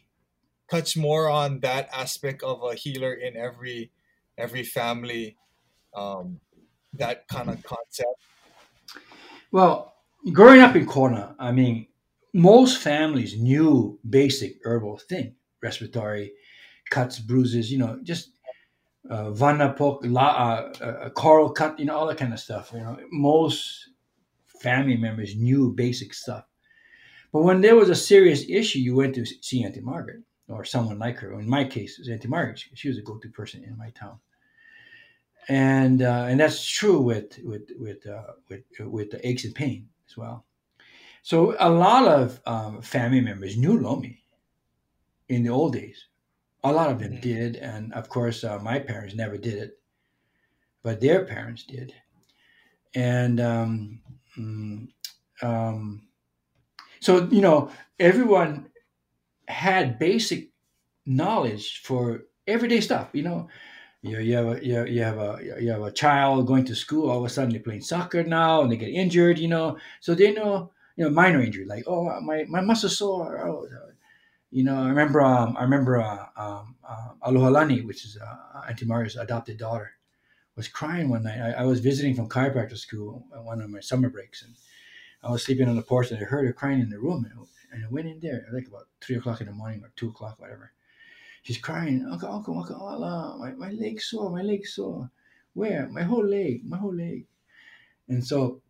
[0.70, 3.90] touch more on that aspect of a healer in every
[4.36, 5.36] every family?
[5.94, 6.40] Um,
[6.94, 8.20] that kind of concept?
[9.50, 9.94] Well,
[10.32, 11.86] growing up in Kona, I mean,
[12.34, 16.32] most families knew basic herbal thing, respiratory
[16.90, 18.30] cuts, bruises, you know, just
[19.08, 22.70] uh, vana poke, la, uh, uh, coral cut, you know, all that kind of stuff.
[22.72, 23.88] You know, most
[24.62, 26.44] family members knew basic stuff.
[27.32, 30.98] But when there was a serious issue, you went to see Auntie Margaret or someone
[30.98, 31.38] like her.
[31.38, 32.62] In my case, it was Auntie Margaret.
[32.74, 34.18] She, was a go-to person in my town
[35.48, 39.88] and uh, and that's true with with with uh, with with the aches and pain
[40.08, 40.44] as well.
[41.22, 44.22] So a lot of um, family members knew Lomi
[45.28, 46.06] in the old days.
[46.64, 47.20] A lot of them mm-hmm.
[47.20, 49.80] did, and of course, uh, my parents never did it,
[50.82, 51.92] but their parents did,
[52.94, 54.00] and um,
[54.38, 54.88] mm,
[55.42, 56.02] um,
[57.00, 58.68] so you know everyone
[59.48, 60.50] had basic
[61.06, 63.10] knowledge for everyday stuff.
[63.12, 63.48] You know,
[64.02, 67.10] you, you have a you you have a you have a child going to school
[67.10, 70.14] all of a sudden they're playing soccer now and they get injured you know so
[70.14, 73.66] they know you know minor injury like oh my my muscle sore oh,
[74.50, 78.86] you know I remember um, I remember uh, um, uh, Alohalani which is uh, Auntie
[78.86, 79.92] Mario's adopted daughter
[80.56, 84.08] was crying one night I, I was visiting from chiropractor school one of my summer
[84.08, 84.54] breaks and
[85.22, 87.46] I was sleeping on the porch and I heard her crying in the room and,
[87.72, 90.38] and I went in there like about three o'clock in the morning or two o'clock
[90.38, 90.72] whatever
[91.42, 95.10] She's crying, Uncle, Uncle, Uncle, Allah, my, my leg sore, my leg sore.
[95.54, 95.88] Where?
[95.88, 97.26] My whole leg, my whole leg.
[98.08, 98.62] And so,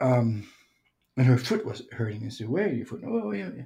[0.00, 0.48] um,
[1.16, 2.22] and her foot was hurting.
[2.22, 3.02] And said, Where your foot?
[3.06, 3.64] Oh, yeah, yeah.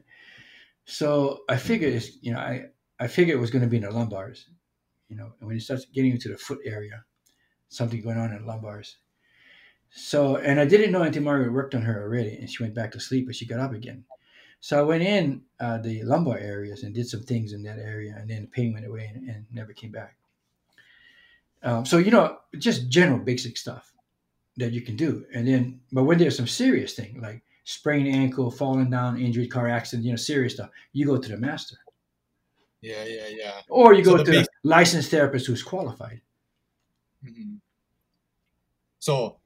[0.84, 2.64] So I figured you know, I,
[2.98, 4.44] I figured it was going to be in the lumbars,
[5.12, 7.04] you know, and when it starts getting into the foot area,
[7.68, 8.94] something going on in the lumbars.
[9.90, 12.92] So, and I didn't know Auntie Margaret worked on her already, and she went back
[12.92, 14.04] to sleep, but she got up again.
[14.60, 18.16] So I went in uh, the lumbar areas and did some things in that area,
[18.18, 20.16] and then the pain went away and, and never came back.
[21.62, 23.92] Um, so you know, just general basic stuff
[24.56, 28.50] that you can do, and then but when there's some serious thing like sprained ankle,
[28.50, 31.76] falling down, injury, car accident, you know, serious stuff, you go to the master.
[32.80, 33.60] Yeah, yeah, yeah.
[33.68, 36.20] Or you So go to licensed therapist who's qualified.
[37.24, 37.60] Mhm.
[38.98, 39.40] So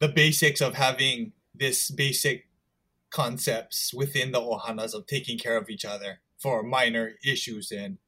[0.00, 2.48] the basics of having this basic
[3.10, 7.98] concepts within the ohanas of taking care of each other for minor issues and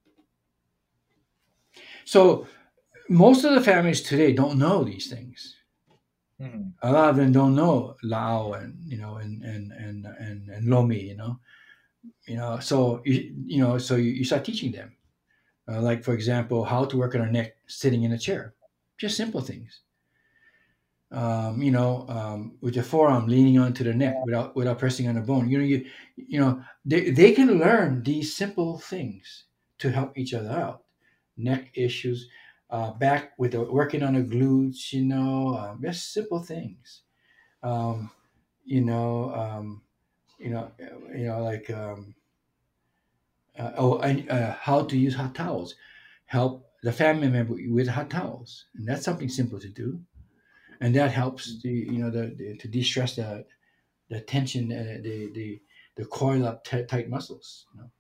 [2.04, 2.46] So
[3.08, 5.56] most of the families today don't know these things.
[6.40, 6.72] Mhm.
[6.82, 10.66] A lot of them don't know la'au and you know and and and and, and
[10.68, 11.40] Lomi, you know,
[12.26, 12.58] you know.
[12.60, 14.96] So you you know so you, you start teaching them,
[15.68, 18.54] uh, like for example, how to work on our neck sitting in a chair,
[18.98, 19.82] just simple things.
[21.10, 25.16] Um, you know, um, with your forearm leaning onto the neck without without pressing on
[25.16, 25.50] the bone.
[25.50, 25.84] You know, you
[26.16, 29.44] you know they, they can learn these simple things
[29.78, 30.84] to help each other out.
[31.36, 32.30] Neck issues,
[32.70, 37.02] uh, back with the, working on the glutes, you know, um, just simple things.
[37.62, 38.10] Um,
[38.64, 39.82] you know, um,
[40.38, 42.14] you know, uh, you know, like um,
[43.58, 45.74] uh, oh, and, uh, how to use hot towels.
[46.26, 50.00] Help the family member with hot towels, and that's something simple to do,
[50.80, 53.44] and that helps the you know the, the to de-stress the
[54.08, 55.60] the tension, uh, the the
[55.96, 57.66] the coil up t- tight muscles.
[57.74, 57.90] You know?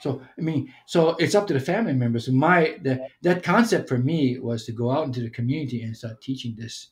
[0.00, 2.28] So I mean, so it's up to the family members.
[2.28, 6.20] My the, that concept for me was to go out into the community and start
[6.20, 6.90] teaching this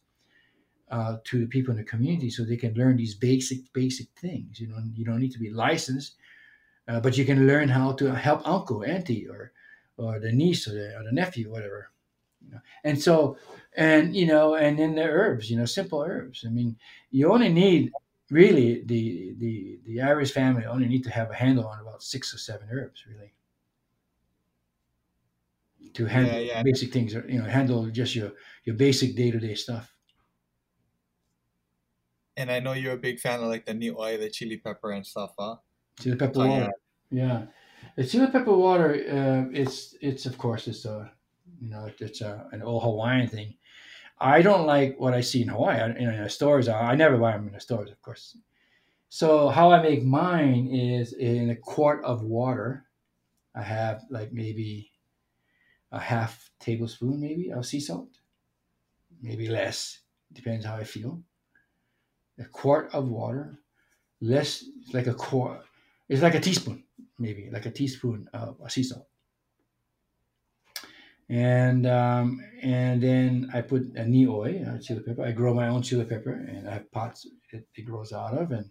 [0.90, 4.60] uh, to the people in the community, so they can learn these basic basic things.
[4.60, 6.16] You know, you don't need to be licensed,
[6.90, 9.52] uh, but you can learn how to help uncle, auntie, or
[9.96, 11.92] or the niece or the, or the nephew, whatever.
[12.44, 12.60] You know?
[12.84, 13.38] And so,
[13.76, 16.44] and you know, and then the herbs, you know, simple herbs.
[16.46, 16.78] I mean,
[17.10, 17.92] you only need
[18.30, 22.34] really the the the Irish family only need to have a handle on about six
[22.34, 23.34] or seven herbs really
[25.94, 26.62] to handle Yeah, yeah.
[26.62, 28.32] basic things or you know handle just your
[28.64, 29.94] your basic day-to-day stuff
[32.36, 35.06] and I know you're a big fan of like the nioi, the chili pepper and
[35.06, 35.56] stuff, huh?
[36.00, 36.72] Chili pepper Oh, water.
[37.10, 37.42] Yeah.
[37.96, 41.12] The chili pepper water uh, it's it's of course it's a
[41.60, 43.54] you know it's a, an old hawaiian thing.
[44.18, 45.80] I don't like what i see in hawaii.
[45.80, 48.36] I, know, in the stores I, I never buy them in the stores of course.
[49.08, 52.86] So how i make mine is in a quart of water.
[53.54, 54.92] I have like maybe
[55.92, 58.10] a half tablespoon maybe of sea salt.
[59.22, 60.00] Maybe less.
[60.32, 61.22] Depends how i feel.
[62.38, 63.58] A quart of water.
[64.20, 65.64] Less like a quart
[66.10, 66.84] it's like a teaspoon
[67.18, 69.08] maybe like a teaspoon of sea salt
[71.30, 75.24] and um, and then I put a nioi, uh, chili pepper.
[75.24, 78.50] I grow my own chili pepper, and I have pots it, it grows out of.
[78.50, 78.68] And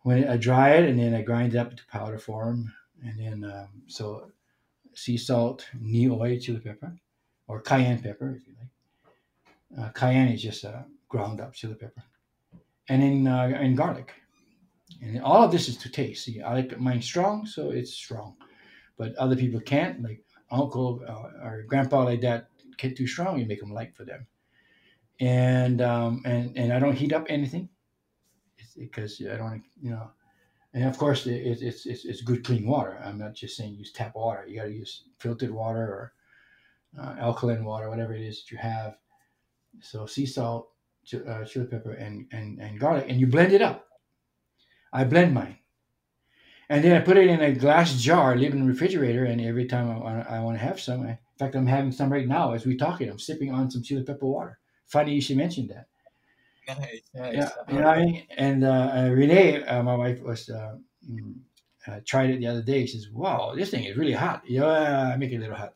[0.00, 3.48] when I dry it, and then I grind it up into powder form, and then
[3.48, 4.32] um, so
[4.94, 6.98] sea salt, nioi, chili pepper,
[7.46, 9.86] or cayenne pepper, if you like.
[9.86, 10.64] Uh, cayenne is just
[11.08, 12.02] ground up chili pepper,
[12.88, 14.14] and then uh, and garlic.
[15.02, 16.24] And all of this is to taste.
[16.24, 18.36] See, I like mine strong, so it's strong.
[18.96, 20.02] But other people can't.
[20.02, 24.04] Like uncle uh, or grandpa like that get too strong, you make them light for
[24.04, 24.26] them.
[25.20, 27.68] And um, and and I don't heat up anything
[28.76, 30.10] because I don't, you know.
[30.72, 33.00] And of course, it, it's it's it's good clean water.
[33.04, 34.44] I'm not just saying use tap water.
[34.46, 36.12] You got to use filtered water or
[36.98, 38.96] uh, alkaline water, whatever it is that you have.
[39.80, 40.70] So sea salt,
[41.04, 43.86] ch- uh, chili pepper, and, and and garlic, and you blend it up.
[44.94, 45.58] I blend mine,
[46.70, 49.40] and then I put it in a glass jar, leave it in the refrigerator, and
[49.40, 52.12] every time I want, I want to have some, I, in fact, I'm having some
[52.12, 53.10] right now as we're talking.
[53.10, 54.58] I'm sipping on some chili pepper water.
[54.86, 55.88] Funny you should mention that.
[56.66, 57.34] Nice, nice.
[57.34, 58.26] Yeah, you know I mean.
[58.38, 60.76] And uh, uh, Renee, uh, my wife, was uh,
[61.08, 61.34] mm,
[61.86, 62.86] uh, tried it the other day.
[62.86, 65.74] She says, "Wow, this thing is really hot." Yeah, I make it a little hot.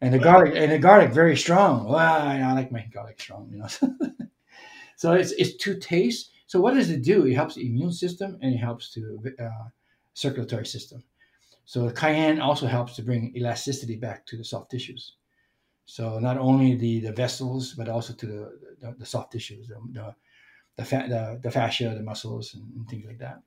[0.00, 1.88] And the garlic, and the garlic, very strong.
[1.88, 3.68] Well, I like my garlic strong, you know.
[4.96, 6.30] so it's it's to taste.
[6.46, 7.26] So what does it do?
[7.26, 9.68] It helps the immune system and it helps to uh,
[10.14, 11.04] circulatory system.
[11.64, 15.16] So cayenne also helps to bring elasticity back to the soft tissues.
[15.86, 19.76] So not only the, the vessels, but also to the, the, the soft tissues, the,
[19.92, 20.16] the,
[20.76, 23.42] the, fa- the, the fascia, the muscles, and, and things like that.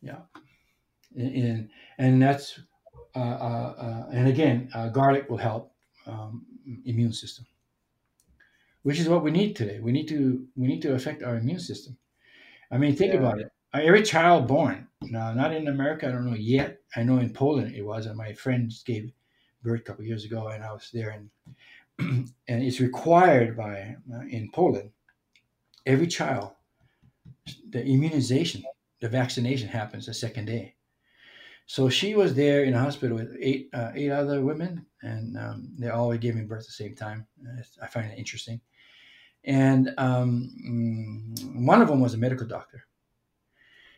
[0.00, 0.22] Yeah.
[1.16, 2.60] And, and, and that's,
[3.16, 5.74] uh, uh, uh, and again, uh, garlic will help
[6.06, 6.46] um,
[6.84, 7.46] immune system,
[8.88, 9.80] which is what we need today.
[9.80, 11.98] We need to, we need to affect our immune system.
[12.70, 13.18] I mean, think Yeah.
[13.20, 13.52] about it.
[13.74, 16.80] Every child born, now not in America, I don't know yet.
[16.96, 19.12] I know in Poland it was, and my friends gave
[19.62, 21.24] birth a couple years ago, and I was there, and
[22.48, 24.90] and it's required by uh, in Poland.
[25.84, 26.52] Every child,
[27.70, 28.62] the immunization
[29.00, 30.76] the vaccination happens the second day.
[31.66, 35.58] So she was there in a hospital with eight uh, eight other women, and um,
[35.78, 37.26] they all were giving birth at the same time.
[37.82, 38.62] I find it interesting.
[39.48, 42.84] And um, mm, one of them was a medical doctor.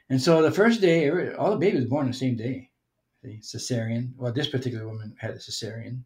[0.08, 2.70] And so the first day, all the babies born the same day,
[3.24, 4.12] the cesarean.
[4.16, 6.02] Well, this particular woman had a cesarean,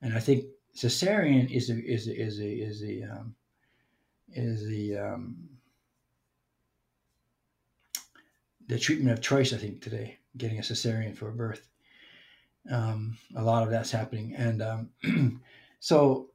[0.00, 3.34] and I think cesarean is a, is a, is a, is a, um,
[4.32, 5.36] is the um,
[8.66, 9.52] the treatment of choice.
[9.52, 11.66] I think today, getting a cesarean for a birth.
[12.70, 15.40] Um, a lot of that's happening, and um,
[15.80, 16.30] so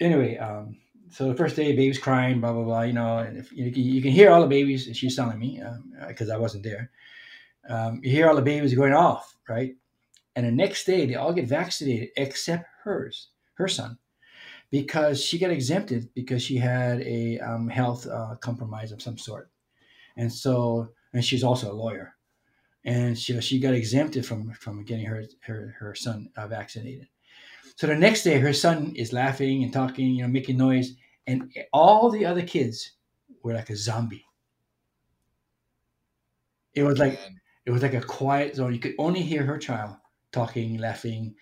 [0.00, 0.76] anyway, um,
[1.10, 2.82] so the first day, baby's crying, blah blah blah.
[2.82, 5.60] You know, and if you, you can hear all the babies, and she's telling me
[6.08, 6.90] because um, I wasn't there.
[7.68, 9.74] Um, you hear all the babies going off, right?
[10.36, 13.98] And the next day, they all get vaccinated except hers, her son,
[14.70, 19.50] because she got exempted because she had a um, health uh, compromise of some sort,
[20.16, 22.14] and so and she's also a lawyer,
[22.84, 27.08] and she she got exempted from from getting her her her son uh, vaccinated.
[27.80, 30.92] So the next day, her son is laughing and talking, you know, making noise,
[31.30, 32.92] and all the other kids
[33.42, 34.24] were like a zombie.
[36.74, 37.18] It was like
[37.66, 38.74] it was like a quiet zone.
[38.74, 39.96] You could only hear her child
[40.32, 41.34] talking, laughing,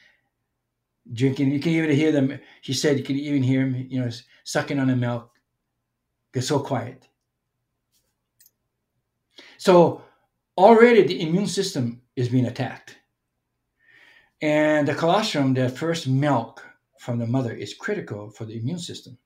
[1.13, 1.53] drinking.
[1.53, 2.39] You can even hear them.
[2.61, 4.11] She said you could even hear him, you know,
[4.45, 5.31] sucking on the milk.
[6.35, 7.09] It's so quiet.
[9.57, 10.03] So
[10.57, 12.97] already the immune system is being attacked.
[14.41, 16.65] And the colostrum, the first milk
[16.99, 19.19] from the mother, is critical for the immune system.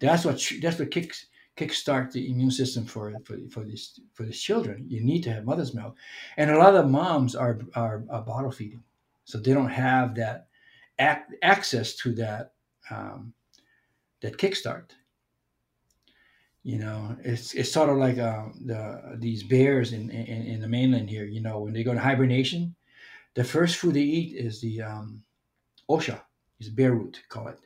[0.00, 1.26] That's what that's what kicks
[1.56, 4.86] kickstart the immune system for for for these for these children.
[4.88, 5.96] You need to have mother's milk,
[6.38, 8.82] and a lot of moms are are, are bottle feeding,
[9.24, 10.48] so they don't have that
[10.98, 12.54] ac- access to that
[12.90, 13.34] um,
[14.22, 14.90] that kickstart.
[16.62, 20.68] You know, it's it's sort of like uh, the these bears in, in in the
[20.68, 21.24] mainland here.
[21.24, 22.74] You know, when they go to hibernation,
[23.34, 25.22] the first food they eat is the um,
[25.90, 26.20] osha,
[26.58, 27.58] is bear root, call it.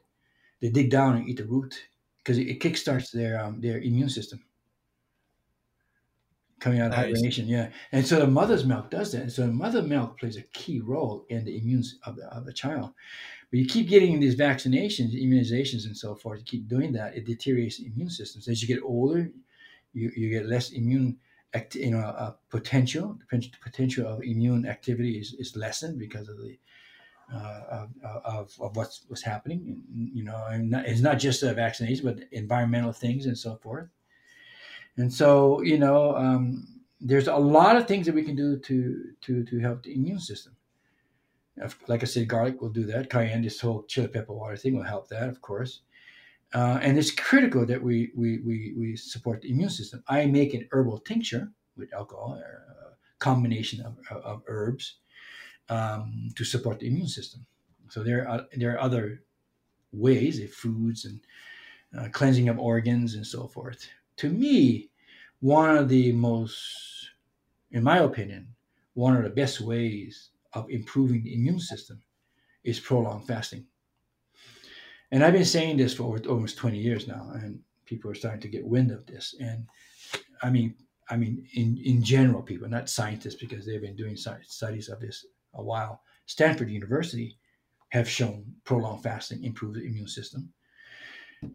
[0.61, 1.77] They dig down and eat the root
[2.25, 4.43] because it, it kickstarts their um, their immune system
[6.59, 7.07] coming out of nice.
[7.07, 7.47] hibernation.
[7.47, 9.23] Yeah, and so the mother's milk does that.
[9.23, 12.47] And so the mother milk plays a key role in the immune of the, of
[12.47, 12.93] the child.
[13.51, 16.39] But you keep getting these vaccinations, immunizations, and so forth.
[16.39, 18.49] You keep doing that, it deteriorates the immune systems.
[18.49, 19.31] As you get older,
[19.93, 21.19] you, you get less immune.
[21.53, 26.37] Act, you know, uh, potential the potential of immune activity is, is lessened because of
[26.39, 26.59] the
[27.33, 27.87] uh,
[28.25, 29.83] of, of, what's what's happening.
[29.93, 33.89] You know, not, it's not just a vaccination, but environmental things and so forth.
[34.97, 36.67] And so, you know, um,
[37.01, 40.21] there's a lot of things that we can do to to to help the immune
[40.21, 40.57] system.
[41.87, 43.11] Like I said, garlic will do that.
[43.11, 45.83] Cayenne, this whole chili pepper water thing will help that, of course.
[46.53, 50.03] Uh, and it's critical that we, we we we support the immune system.
[50.09, 54.99] I make an herbal tincture with alcohol, a uh, combination of, of herbs
[55.69, 57.47] um, to support the immune system.
[57.89, 59.23] So there are there are other
[59.93, 61.21] ways, eh, foods and
[61.97, 63.89] uh, cleansing of organs and so forth.
[64.17, 64.91] To me,
[65.41, 67.11] one of the most,
[67.71, 68.49] in my opinion,
[68.95, 72.03] one of the best ways of improving the immune system
[72.63, 73.67] is prolonged fasting.
[75.11, 78.49] And I've been saying this for almost 20 years now, and people are starting to
[78.49, 79.35] get wind of this.
[79.39, 79.67] And
[80.43, 80.75] I mean,
[81.11, 85.27] I mean, in, in general, people, not scientists, because they've been doing studies of this
[85.55, 86.03] a while.
[86.27, 87.39] Stanford University
[87.91, 90.53] have shown prolonged fasting improves the immune system.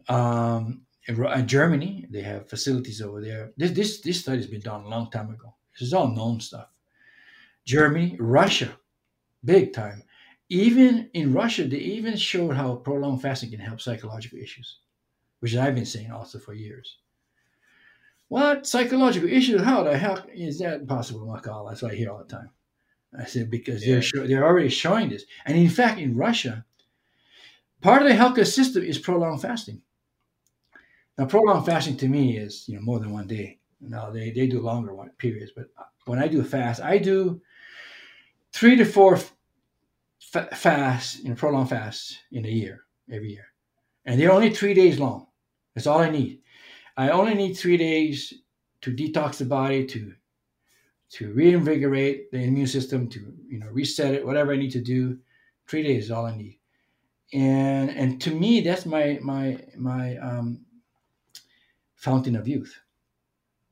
[0.07, 3.51] Um, in, Germany, they have facilities over there.
[3.57, 5.55] This, this this study has been done a long time ago.
[5.73, 6.67] This is all known stuff.
[7.65, 8.77] Germany, Russia,
[9.43, 10.03] big time.
[10.49, 14.79] Even in Russia, they even showed how prolonged fasting can help psychological issues,
[15.39, 16.97] which I've been saying also for years.
[18.29, 19.61] What psychological issues?
[19.61, 21.69] How the hell is that possible, Makal?
[21.69, 22.51] That's what I hear all the time.
[23.17, 23.93] I said, because yeah.
[23.93, 25.25] they're, show, they're already showing this.
[25.45, 26.65] And in fact, in Russia,
[27.81, 29.81] part of the healthcare system is prolonged fasting.
[31.17, 33.59] Now, prolonged fasting to me is, you know, more than one day.
[33.81, 35.65] Now, they, they do longer one periods, but
[36.05, 37.41] when I do a fast, I do
[38.53, 42.81] three to four f- fasts, you know, prolonged fasts in a year,
[43.11, 43.47] every year.
[44.05, 45.27] And they're only three days long.
[45.73, 46.41] That's all I need.
[46.97, 48.33] I only need three days
[48.81, 50.13] to detox the body, to
[51.11, 55.17] to reinvigorate the immune system, to you know reset it, whatever I need to do.
[55.67, 56.59] Three days is all I need,
[57.33, 60.65] and and to me that's my my my um,
[61.95, 62.75] fountain of youth.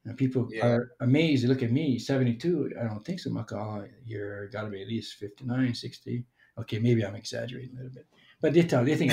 [0.05, 0.65] And people yeah.
[0.65, 1.43] are amazed.
[1.43, 2.71] They look at me, 72.
[2.79, 3.29] I don't think so.
[3.29, 3.51] much.
[3.51, 6.23] oh, you're got to be at least 59, 60.
[6.59, 8.07] Okay, maybe I'm exaggerating a little bit,
[8.39, 9.11] but they tell they think.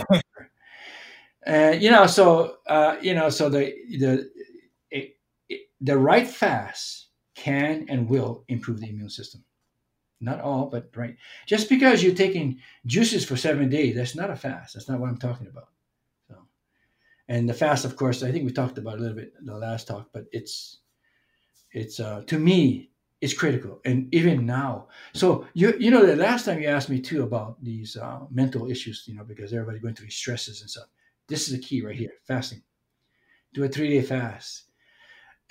[1.46, 4.30] and you know, so uh, you know, so the the
[4.90, 5.16] it,
[5.48, 7.03] it, the right fast
[7.34, 9.44] can and will improve the immune system.
[10.20, 11.16] Not all, but right.
[11.46, 14.74] Just because you're taking juices for seven days, that's not a fast.
[14.74, 15.68] That's not what I'm talking about.
[16.28, 16.36] So,
[17.28, 19.56] and the fast, of course, I think we talked about a little bit in the
[19.56, 20.78] last talk, but it's
[21.72, 24.88] it's uh, to me it's critical, and even now.
[25.12, 28.70] So you you know the last time you asked me too about these uh, mental
[28.70, 30.88] issues, you know, because everybody going through stresses and stuff.
[31.26, 32.62] This is the key right here: fasting.
[33.52, 34.64] Do a three day fast.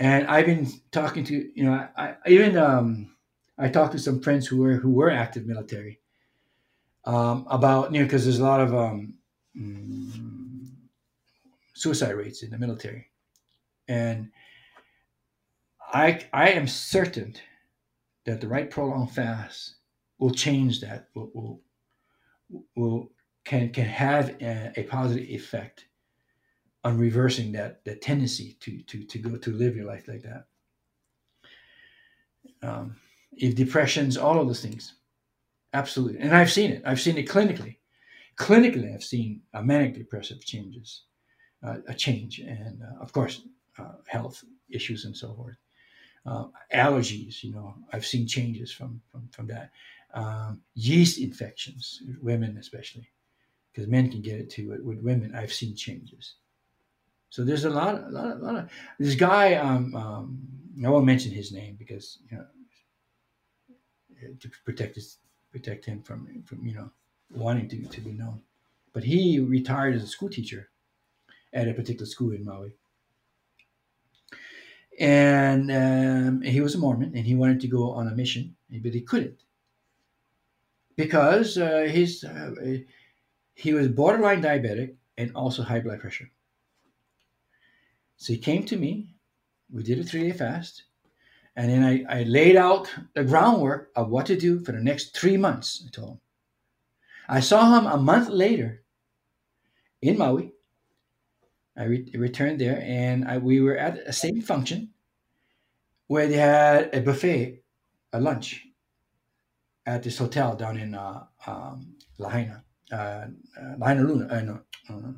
[0.04, 3.16] And I've been talking to you know I, I even um,
[3.58, 6.01] I talked to some friends who were who were active military
[7.06, 9.14] um, about you know because there's a lot of um,
[9.58, 10.68] mm,
[11.74, 13.12] suicide rates in the military,
[13.88, 14.30] and
[15.93, 17.36] I I am certain
[18.26, 19.76] that the right prolonged fast
[20.20, 21.62] will change that will will,
[22.76, 23.12] will
[23.45, 25.86] can can have a, a positive effect
[26.84, 30.45] on reversing that that tendency to to to go to live your life like that.
[32.61, 32.95] Um,
[33.34, 34.95] if depressions, all of those things,
[35.73, 36.19] absolutely.
[36.19, 36.84] And I've seen it.
[36.86, 37.77] I've seen it clinically.
[38.38, 41.03] Clinically, I've seen uh, manic depressive changes,
[41.65, 43.41] uh, a change, and uh, of course,
[43.77, 45.57] uh, health issues and so forth.
[46.25, 49.71] Uh, allergies, you know, I've seen changes from from from that.
[50.13, 53.09] Um, yeast infections, women especially,
[53.71, 54.69] because men can get it too.
[54.69, 56.36] With, with women, I've seen changes.
[57.34, 58.69] So there's a lot, a lot, a lot of
[58.99, 59.55] this guy.
[59.55, 60.47] Um, um,
[60.86, 62.45] I won't mention his name because you know
[64.39, 65.17] to protect his
[65.51, 66.91] protect him from from you know
[67.31, 68.43] wanting to, to be known.
[68.93, 70.69] But he retired as a school teacher
[71.53, 72.75] at a particular school in Maui.
[74.99, 78.93] And um, he was a Mormon and he wanted to go on a mission, but
[78.93, 79.41] he couldn't
[80.95, 82.51] because uh, his uh,
[83.55, 86.29] he was borderline diabetic and also high blood pressure.
[88.18, 89.16] So he came to me.
[89.72, 90.84] We did a three day fast.
[91.55, 95.16] And then I, I laid out the groundwork of what to do for the next
[95.16, 96.20] three months, I told him.
[97.30, 98.84] I saw him a month later
[100.01, 100.51] in Maui.
[101.78, 104.89] I re- returned there and I, we were at the same function
[106.07, 107.61] where they had a buffet,
[108.11, 108.66] a lunch
[109.86, 113.28] at this hotel down in uh, um, Lahaina, uh, uh,
[113.78, 114.59] Lahainaluna, uh, no,
[114.89, 115.11] uh,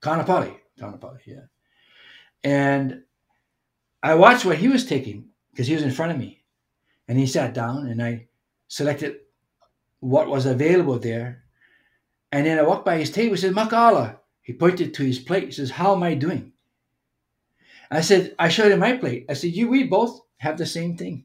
[0.00, 1.46] Kaanapali, Kaanapali, yeah.
[2.46, 3.02] And
[4.04, 6.44] I watched what he was taking because he was in front of me.
[7.08, 8.28] And he sat down and I
[8.68, 9.16] selected
[9.98, 11.42] what was available there.
[12.30, 13.34] And then I walked by his table.
[13.34, 14.18] He said, Maka'ala.
[14.42, 15.46] He pointed to his plate.
[15.46, 16.52] He says, How am I doing?
[17.90, 19.26] I said, I showed him my plate.
[19.28, 21.24] I said, You, we both have the same thing.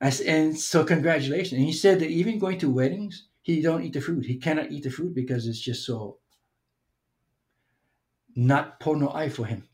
[0.00, 1.52] I said, and so congratulations.
[1.52, 4.24] And he said that even going to weddings, he don't eat the food.
[4.24, 6.18] He cannot eat the food because it's just so
[8.38, 9.68] not pono eye for him.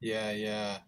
[0.00, 0.80] Yeah, yeah.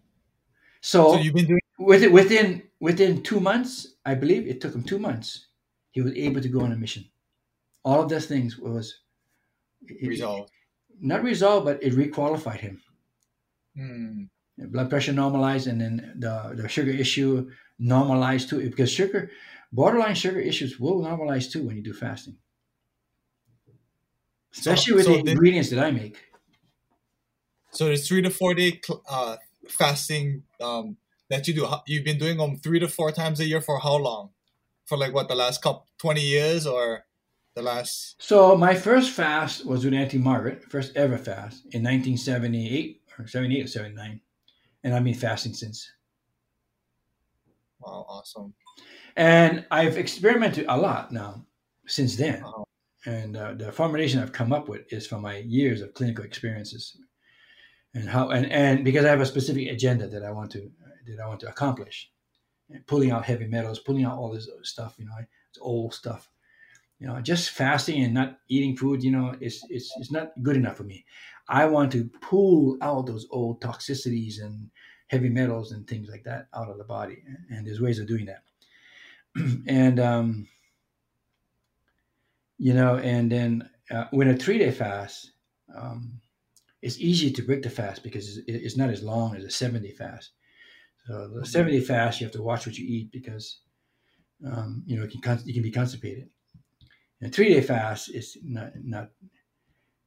[0.81, 4.83] So, So you've been doing within within within two months, I believe it took him
[4.83, 5.47] two months.
[5.91, 7.05] He was able to go on a mission.
[7.85, 9.01] All of those things was
[10.01, 10.51] it- resolved.
[10.99, 12.81] not resolved, but it requalified him.
[13.75, 14.23] Hmm.
[14.57, 18.69] Blood pressure normalized, and then the the sugar issue normalized too.
[18.69, 19.31] Because sugar,
[19.71, 22.37] borderline sugar issues will normalize too when you do fasting,
[24.57, 26.17] especially with so the ingredients that I make.
[27.71, 29.37] So there's three to four day cl- uh,
[29.69, 30.97] fasting um,
[31.29, 31.67] that you do.
[31.85, 34.31] You've been doing them three to four times a year for how long?
[34.85, 37.03] For like what the last couple twenty years or
[37.55, 38.15] the last?
[38.19, 43.65] So my first fast was with Auntie Margaret, first ever fast in 1978 or 78
[43.65, 44.21] or 79,
[44.83, 45.91] and I've been fasting since.
[47.79, 48.53] Wow, awesome.
[49.15, 51.45] And I've experimented a lot now
[51.87, 52.43] since then.
[52.43, 52.63] Uh-huh.
[53.07, 56.97] And uh, the formulation I've come up with is from my years of clinical experiences,
[57.93, 60.69] and how and, and because I have a specific agenda that I want to
[61.05, 62.11] that I want to accomplish,
[62.69, 64.95] and pulling out heavy metals, pulling out all this stuff.
[64.99, 65.15] You know,
[65.49, 66.29] it's old stuff.
[66.99, 69.01] You know, just fasting and not eating food.
[69.01, 71.05] You know, it's it's it's not good enough for me.
[71.47, 74.69] I want to pull out those old toxicities and
[75.07, 77.23] heavy metals and things like that out of the body.
[77.49, 78.43] And there's ways of doing that.
[79.67, 80.47] and um,
[82.57, 85.31] you know, and then uh, when a three day fast,
[85.75, 86.19] um,
[86.81, 89.81] it's easy to break the fast because it's, it's not as long as a seven
[89.81, 90.31] day fast.
[91.07, 93.59] So the seven day fast, you have to watch what you eat because
[94.45, 96.29] um, you know it can you can be constipated.
[97.21, 99.09] And three day fast is not not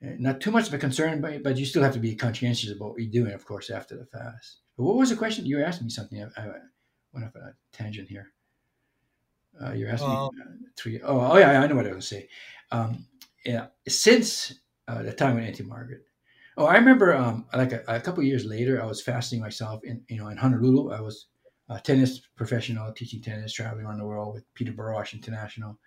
[0.01, 2.91] not too much of a concern, but but you still have to be conscientious about
[2.91, 4.59] what you're doing, of course, after the fast.
[4.77, 5.47] But what was the question?
[5.47, 6.23] You were asking me something.
[6.23, 6.47] I, I
[7.13, 8.33] went off on a tangent here.
[9.63, 11.93] Uh, you're asking Um, me uh, three oh oh yeah, I know what I was
[11.93, 12.29] going to say.
[12.73, 13.07] Um,
[13.45, 16.03] yeah, since uh, the time with Auntie Margaret.
[16.57, 20.03] Oh, I remember, um, like a, a couple years later, I was fasting myself in,
[20.09, 20.93] you know, in Honolulu.
[20.93, 21.27] I was
[21.69, 25.79] a tennis professional, teaching tennis, traveling around the world with Peter Burwash International,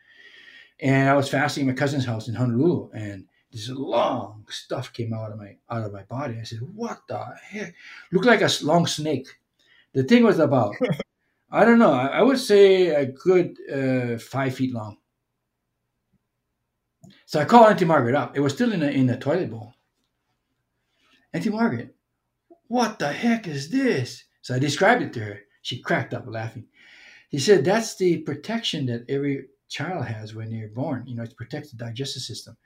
[0.79, 5.13] and I was fasting at my cousin's house in Honolulu, and this long stuff came
[5.13, 6.37] out of my out of my body.
[6.39, 7.75] I said, "What the heck?"
[8.11, 9.27] Looked like a long snake.
[9.93, 10.75] The thing was about,
[11.55, 14.97] I don't know, I, would say a good uh, five feet long.
[17.27, 18.35] So I called Auntie Margaret up.
[18.35, 19.71] It was still in the in the toilet bowl.
[21.31, 21.95] Auntie Margaret,
[22.69, 24.23] what the heck is this?
[24.41, 25.41] So I described it to her.
[25.61, 26.65] She cracked up laughing.
[27.29, 31.05] He said, That's the protection that every child has when they're born.
[31.05, 32.57] You know, it protects the digestive system.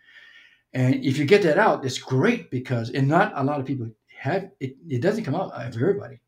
[0.73, 3.89] And if you get that out, it's great because, and not a lot of people
[4.18, 6.22] have it, it doesn't come out of everybody.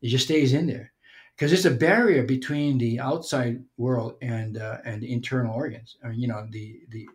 [0.00, 0.92] It just stays in there
[1.36, 5.96] because it's a barrier between the outside world and uh, and the internal organs.
[6.02, 7.06] I mean, you know, the the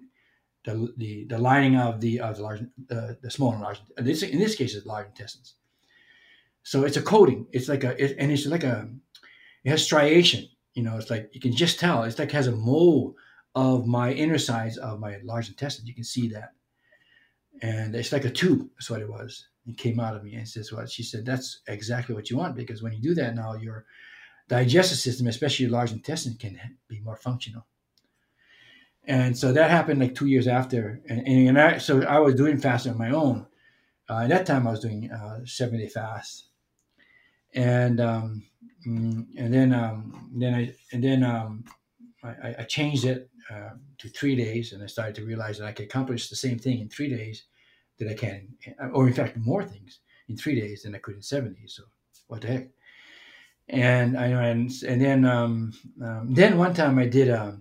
[0.63, 2.61] the the, the lining of the of the large
[2.91, 3.81] uh, the small and large.
[3.97, 5.55] This in this case, it's large intestines.
[6.63, 7.47] So it's a coating.
[7.51, 8.87] It's like a it, and it's like a
[9.63, 10.47] it has striation.
[10.75, 12.03] You know, it's like you can just tell.
[12.03, 13.15] It's like has a mole
[13.55, 15.87] of my inner sides of my large intestine.
[15.87, 16.53] You can see that,
[17.63, 18.69] and it's like a tube.
[18.75, 19.47] That's what it was.
[19.65, 21.25] It came out of me, and says what she said.
[21.25, 23.85] That's exactly what you want because when you do that now, your
[24.51, 26.59] digestive system, especially your large intestine, can
[26.89, 27.65] be more functional.
[29.05, 32.57] And so that happened like two years after, and, and I, so I was doing
[32.57, 33.47] fasting on my own.
[34.09, 36.49] Uh, at that time, I was doing uh, seven day fast,
[37.53, 38.43] and um,
[38.85, 41.63] mm, and then um, then I and then um,
[42.21, 45.71] I, I, changed it uh, to three days, and I started to realize that I
[45.71, 47.45] could accomplish the same thing in three days
[47.99, 48.49] that I can,
[48.93, 51.73] or in fact, more things in three days than I could in seven days.
[51.77, 51.83] So
[52.27, 52.67] what the heck?
[53.69, 55.73] And I and and then um,
[56.03, 57.59] um, then one time I did a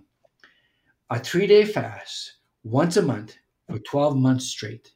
[1.09, 3.37] a three day fast once a month
[3.69, 4.91] for twelve months straight.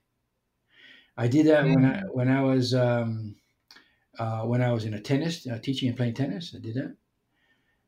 [1.18, 1.74] I did that mm-hmm.
[1.74, 3.36] when I when I was um,
[4.20, 6.54] uh, when I was in a tennis, uh, teaching and playing tennis.
[6.56, 6.96] I did that.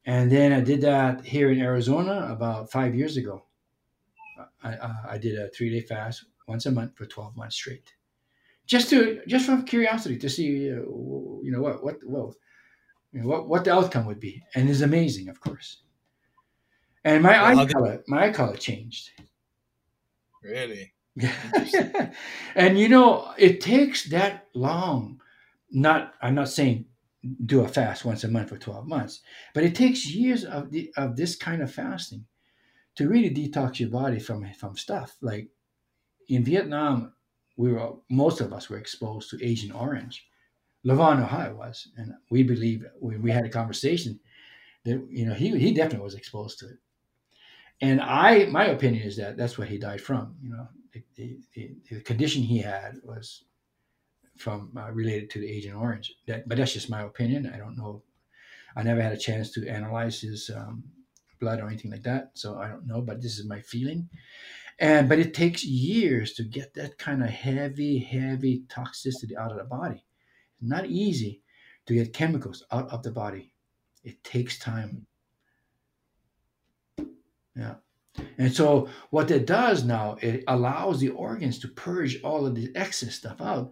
[0.05, 3.43] And then I did that here in Arizona about five years ago.
[4.63, 7.93] I, uh, I did a three day fast once a month for 12 months straight.
[8.65, 12.35] Just to, just from curiosity to see, uh, you know, what, what, what,
[13.11, 14.43] you know, what, what the outcome would be.
[14.55, 15.81] And it's amazing, of course.
[17.03, 19.11] And my well, eye color, my eye color changed.
[20.43, 20.93] Really?
[22.55, 25.19] and you know, it takes that long
[25.71, 26.85] not I'm not saying
[27.45, 29.21] do a fast once a month for 12 months,
[29.53, 32.25] but it takes years of the of this kind of fasting
[32.95, 35.17] to really detox your body from from stuff.
[35.21, 35.49] Like
[36.29, 37.13] in Vietnam,
[37.57, 40.27] we were most of us were exposed to Agent Orange.
[40.85, 44.19] Levon Ohio was, and we believe when we had a conversation
[44.85, 46.77] that you know he he definitely was exposed to it.
[47.81, 50.35] And I, my opinion is that that's what he died from.
[50.41, 50.67] You know,
[51.15, 53.43] the, the, the condition he had was
[54.37, 56.15] from uh, related to the Agent Orange.
[56.27, 57.51] That, but that's just my opinion.
[57.53, 58.03] I don't know.
[58.75, 60.83] I never had a chance to analyze his um,
[61.39, 63.01] blood or anything like that, so I don't know.
[63.01, 64.09] But this is my feeling.
[64.79, 69.57] And but it takes years to get that kind of heavy, heavy toxicity out of
[69.57, 70.03] the body.
[70.61, 71.41] Not easy
[71.85, 73.53] to get chemicals out of the body.
[74.03, 75.05] It takes time.
[77.55, 77.75] Yeah.
[78.37, 82.71] And so what it does now, it allows the organs to purge all of the
[82.75, 83.71] excess stuff out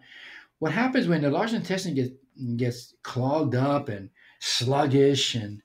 [0.60, 2.12] what happens when the large intestine gets
[2.56, 4.10] gets clogged up and
[4.40, 5.62] sluggish and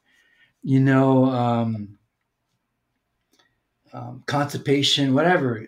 [0.62, 1.98] you know um,
[3.92, 5.66] um, constipation whatever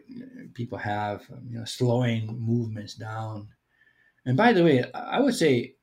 [0.54, 3.48] people have you know slowing movements down
[4.26, 5.74] and by the way i would say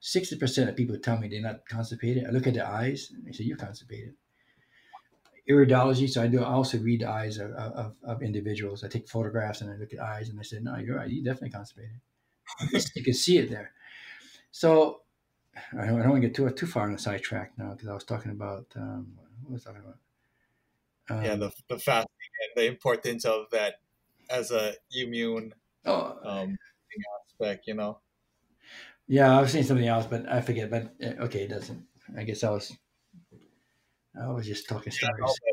[0.00, 2.24] 60% of people tell me they're not constipated.
[2.24, 4.14] I look at their eyes and they say you're constipated.
[5.50, 8.84] Iridology so i do i also read the eyes of, of, of individuals.
[8.84, 11.10] I take photographs and i look at eyes and i say no you're right.
[11.10, 12.00] You're definitely constipated.
[12.94, 13.72] You can see it there.
[14.50, 15.02] So
[15.72, 17.88] I don't, I don't want to get too too far on the sidetrack now because
[17.88, 21.18] I was talking about um, what was I talking about?
[21.18, 22.10] Um, yeah, the the fasting
[22.54, 23.80] and the importance of that
[24.30, 25.54] as a immune
[25.86, 26.58] oh, um,
[27.40, 28.00] aspect, you know.
[29.06, 30.70] Yeah, I was saying something else, but I forget.
[30.70, 31.84] But uh, okay, it doesn't.
[32.16, 32.76] I guess I was.
[34.20, 35.18] I was just talking stories.
[35.46, 35.52] Yeah,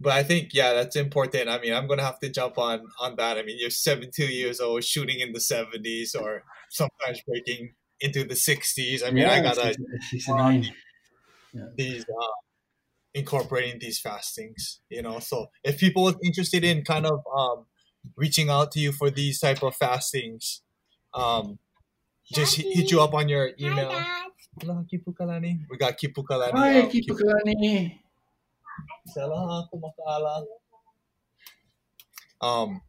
[0.00, 1.48] but I think yeah, that's important.
[1.48, 3.38] I mean, I'm gonna have to jump on on that.
[3.38, 8.34] I mean, you're 72 years old, shooting in the 70s, or sometimes breaking into the
[8.34, 9.02] 60s.
[9.02, 9.74] I mean, yeah, I gotta
[10.10, 10.70] 69.
[11.54, 11.62] Yeah.
[11.74, 12.36] these uh,
[13.14, 14.80] incorporating these fastings.
[14.90, 17.64] You know, so if people are interested in kind of um,
[18.16, 20.62] reaching out to you for these type of fastings,
[21.14, 21.58] um,
[22.32, 23.92] just hit you up on your email.
[24.60, 25.60] Hello, Kipukalani.
[25.70, 26.52] We got Kipukalani.
[26.52, 28.00] Hi, Kipukalani.
[32.40, 32.82] Um,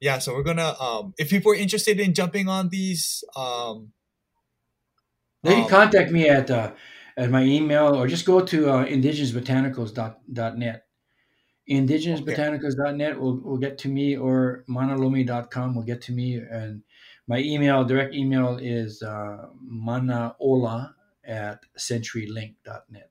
[0.00, 3.92] yeah, so we're gonna um, if people are interested in jumping on these, um,
[5.42, 6.72] they can um, contact me at uh,
[7.16, 10.83] at my email or just go to uh, indigenousbotanicals.net.
[11.68, 16.36] Indigenousbotanicals.net will, will get to me or manalomi.com will get to me.
[16.36, 16.82] And
[17.26, 20.92] my email, direct email is uh, manaola
[21.24, 23.10] at centurylink.net.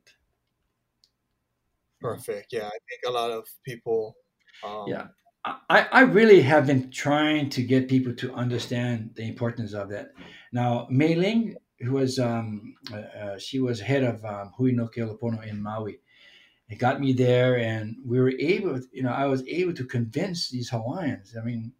[2.00, 2.54] perfect.
[2.54, 4.16] Yeah, I think a lot of people.
[4.64, 5.08] Um, Yeah.
[5.46, 10.14] I, I really have been trying to get people to understand the importance of that.
[10.54, 14.88] Now, Mei Ling, who was um, uh, uh, she was head of um, Hui no
[14.88, 16.00] Ke Ola Pono in Maui.
[16.70, 20.50] It got me there, and we were able, you know, I was able to convince
[20.50, 21.36] these Hawaiians.
[21.40, 21.74] I mean,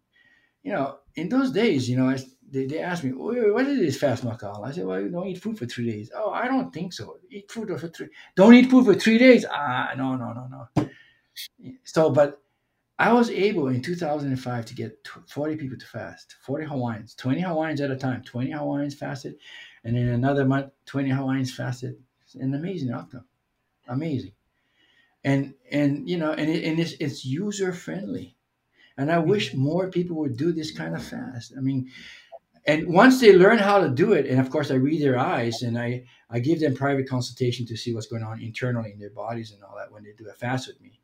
[0.62, 2.18] you know, in those days, you know, I,
[2.50, 5.08] they, they asked me, "Wait, wait, what is this fast makal?" I said, "Well, you
[5.10, 7.18] don't eat food for three days." Oh, I don't think so.
[7.30, 8.08] Eat food for three.
[8.36, 9.44] Don't eat food for three days.
[9.50, 10.88] Ah, no, no, no, no.
[11.84, 12.40] So, but
[12.98, 17.80] I was able in 2005 to get 40 people to fast, 40 Hawaiians, 20 Hawaiians
[17.80, 18.22] at a time.
[18.22, 19.36] 20 Hawaiians fasted,
[19.82, 21.96] and in another month, 20 Hawaiians fasted.
[22.34, 23.24] An amazing outcome,
[23.88, 24.32] amazing,
[25.24, 28.36] and and you know, and, it, and it's it's user friendly,
[28.96, 31.54] and I wish more people would do this kind of fast.
[31.56, 31.90] I mean,
[32.66, 35.62] and once they learn how to do it, and of course I read their eyes,
[35.62, 39.10] and I I give them private consultation to see what's going on internally in their
[39.10, 41.00] bodies and all that when they do a fast with me,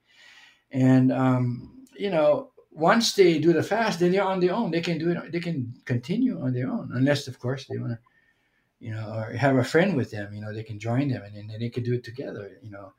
[0.70, 4.70] and um, you know once they do the fast, then they're on their own.
[4.70, 5.32] They can do it.
[5.32, 7.98] They can continue on their own, unless, of course, they want to,
[8.78, 10.32] you know, or have a friend with them.
[10.32, 12.58] You know, they can join them, and then they can do it together.
[12.62, 12.92] You know,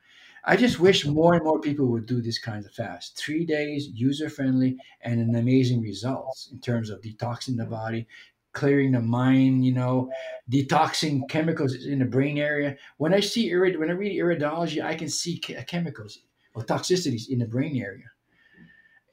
[0.43, 3.17] I just wish more and more people would do this kind of fast.
[3.17, 8.07] Three days, user friendly, and an amazing results in terms of detoxing the body,
[8.53, 9.65] clearing the mind.
[9.65, 10.11] You know,
[10.49, 12.77] detoxing chemicals in the brain area.
[12.97, 16.19] When I see irid, when I read iridology, I can see che- chemicals
[16.53, 18.11] or toxicities in the brain area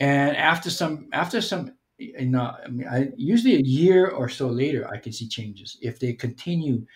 [0.01, 4.49] and after some after some you know I mean, I, usually a year or so
[4.49, 6.87] later i can see changes if they continue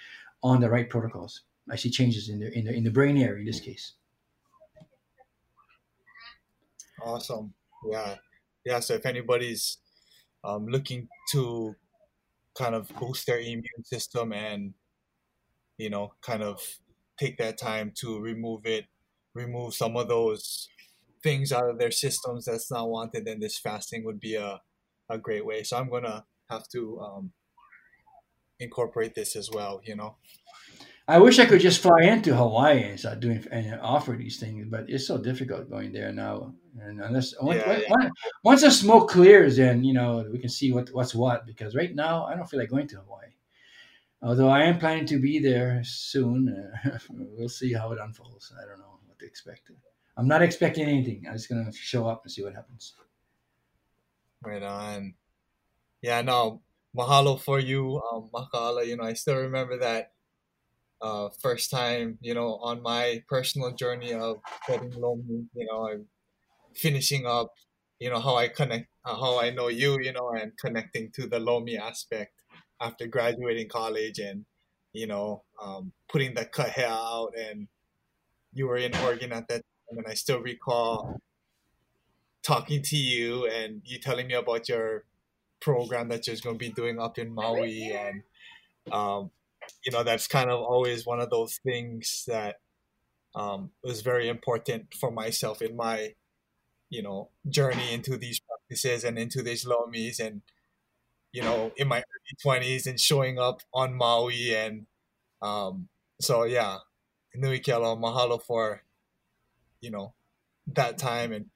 [0.43, 3.41] on the right protocols i see changes in the in the, in the brain area
[3.41, 3.67] in this hmm.
[3.67, 3.95] case
[7.05, 7.55] Awesome.
[7.91, 8.17] Yeah.
[8.65, 8.81] Yeah.
[8.81, 9.79] So if anybody's
[10.45, 11.75] um, looking to
[12.57, 14.75] kind of boost their immune system and,
[15.79, 16.61] you know, kind of
[17.19, 18.87] take that time to remove it,
[19.35, 20.69] remove some of those
[21.23, 24.61] things out of their systems that's not wanted, then this fasting would be a,
[25.09, 25.63] a great way.
[25.63, 27.33] So I'm going to have to um,
[28.61, 30.17] incorporate this as well, you know?
[31.09, 34.67] i wish i could just fly into hawaii and start doing and offer these things
[34.71, 38.11] but it's so difficult going there now and unless once, Yeah, once-
[38.45, 41.95] once the smoke clears then you know we can see what what's what because right
[41.95, 43.29] now i don't feel like going to hawaii.
[44.23, 48.53] Although i am planning to be there soon uh, we'll see how it unfolds.
[48.61, 49.71] I don't know what to expect.
[50.17, 51.25] I'm not expecting anything.
[51.27, 52.95] I'm just gonna show up and see what happens.
[54.43, 55.15] Right on.
[56.03, 56.63] Yeah, no,
[56.97, 58.87] mahalo for you, um, Maka'ala.
[58.87, 60.13] You know, I still remember that
[61.01, 66.07] uh, first time, you know, on my personal journey of getting Lomi, you know, I'm
[66.75, 67.55] finishing up,
[67.99, 71.27] you know, how I connect, uh, how I know you, you know, and connecting to
[71.27, 72.33] the Lomi aspect
[72.81, 74.45] after graduating college and,
[74.93, 77.69] you know, um, putting the kahea out and
[78.53, 81.21] you were in Oregon at that time and I still recall
[82.43, 85.05] talking to you and you telling me about your
[85.61, 88.23] program that you're going to be doing up in Maui and
[88.93, 89.31] um,
[89.87, 92.57] you know that's kind of always one of those things that
[93.35, 96.15] um, was very important for myself in my
[96.93, 100.43] you know journey into these practices and into these lomis and
[101.33, 104.87] you know in my early 20s and showing up on Maui and
[105.41, 105.89] um,
[106.21, 106.79] so yeah.
[107.35, 108.83] Nui ke aloha, mahalo for
[109.81, 110.13] you know
[110.67, 111.47] that time and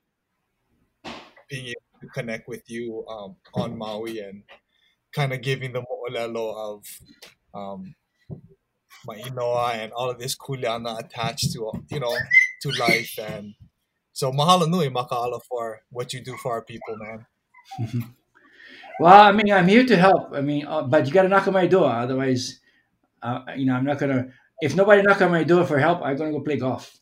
[1.50, 4.42] being able to connect with you um, on Maui and
[5.14, 6.84] kind of giving the mo'olelo of
[7.54, 7.94] um,
[9.04, 12.16] my inoa and all of this kuleana attached to you know
[12.62, 13.54] to life and
[14.16, 17.26] so mahalo nui maka'ala for what you do for our people man.
[18.98, 20.32] Well i mean i'm here to help.
[20.32, 22.60] I mean uh, but you gotta knock on my door otherwise
[23.22, 24.32] uh, you know i'm not gonna
[24.62, 26.96] if nobody knock on my door for help i'm gonna go play golf.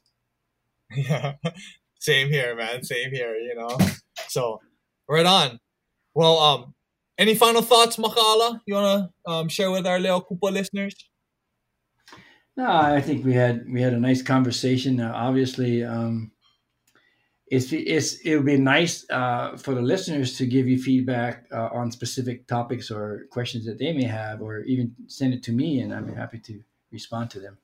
[0.90, 1.34] Yeah
[2.00, 2.82] same here man.
[2.82, 3.78] Same here you know.
[4.26, 4.58] So
[5.08, 5.60] right on.
[6.18, 6.74] Well um
[7.16, 10.96] any final thoughts maka'ala you want to um, share with our leo kupa listeners?
[12.56, 14.98] No, I think we had we had a nice conversation.
[15.00, 16.33] Uh, obviously, um,
[17.46, 21.68] it's it's it would be nice uh, for the listeners to give you feedback uh,
[21.72, 25.80] on specific topics or questions that they may have, or even send it to me,
[25.80, 27.58] and I'm happy to respond to them.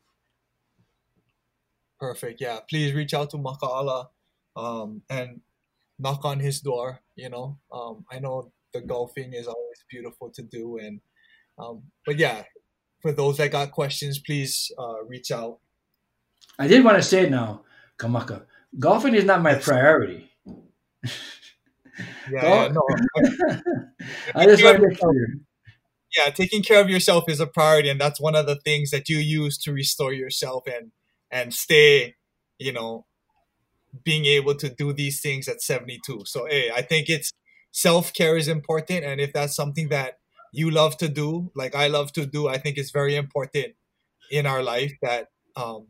[1.98, 2.40] Perfect.
[2.40, 2.60] Yeah.
[2.68, 4.08] Please reach out to Maka'ala
[4.56, 5.40] um, and
[5.98, 7.00] knock on his door.
[7.14, 10.78] You know, um, I know the golfing is always beautiful to do.
[10.78, 11.00] And
[11.58, 12.44] um, but yeah,
[13.00, 15.58] for those that got questions, please uh, reach out.
[16.58, 17.62] I did want to say it now,
[17.98, 18.44] Kamaka.
[18.78, 20.30] Golfing is not my priority.
[22.30, 22.82] Yeah, yeah, no.
[24.34, 25.38] I just want to make clear.
[26.16, 29.08] yeah, taking care of yourself is a priority, and that's one of the things that
[29.08, 30.92] you use to restore yourself and
[31.30, 32.14] and stay,
[32.58, 33.06] you know,
[34.04, 36.22] being able to do these things at 72.
[36.26, 37.32] So, hey, I think it's
[37.72, 40.18] self care is important, and if that's something that
[40.52, 43.74] you love to do, like I love to do, I think it's very important
[44.30, 45.88] in our life that um,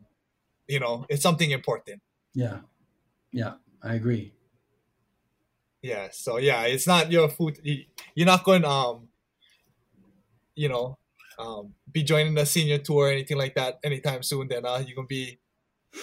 [0.67, 2.01] you know, it's something important.
[2.33, 2.59] Yeah,
[3.31, 4.33] yeah, I agree.
[5.81, 7.59] Yeah, so yeah, it's not your food.
[7.63, 9.07] You're not going um,
[10.55, 10.97] you know,
[11.39, 14.47] um, be joining the senior tour or anything like that anytime soon.
[14.47, 15.39] Then uh, you're gonna be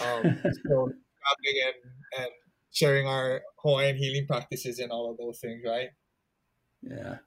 [0.01, 0.23] um,
[0.53, 1.75] still traveling and
[2.19, 2.31] and
[2.73, 5.91] sharing our Hawaiian healing practices and all of those things, right?
[6.83, 7.19] Yeah,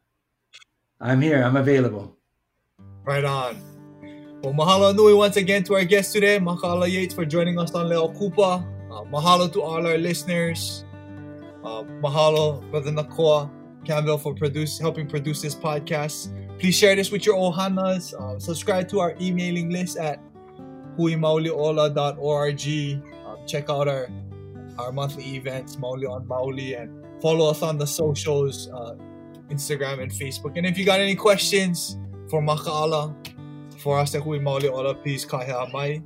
[0.99, 1.44] I'm here.
[1.44, 2.18] I'm available.
[3.03, 3.57] Right on.
[4.44, 7.88] Well, mahalo nui once again to our guest today, Maka'ala Yates, for joining us on
[7.88, 8.65] Leo Kupa.
[8.91, 10.84] Uh, mahalo to all our listeners.
[11.63, 13.49] Uh, mahalo, Brother Nakoa
[13.85, 16.35] Campbell, for produce, helping produce this podcast.
[16.59, 18.13] Please share this with your ohanas.
[18.13, 20.19] Uh, subscribe to our emailing list at
[20.97, 23.01] huimauliola.org.
[23.26, 24.09] Uh, check out our
[24.77, 26.91] our monthly events, Mauli on Mauli, and
[27.22, 28.95] follow us on the socials, uh,
[29.49, 30.57] Instagram and Facebook.
[30.57, 31.97] And if you got any questions
[32.30, 33.15] for Maka'ala,
[33.80, 36.01] for us at Hui Mauli Ola, please kahe mai.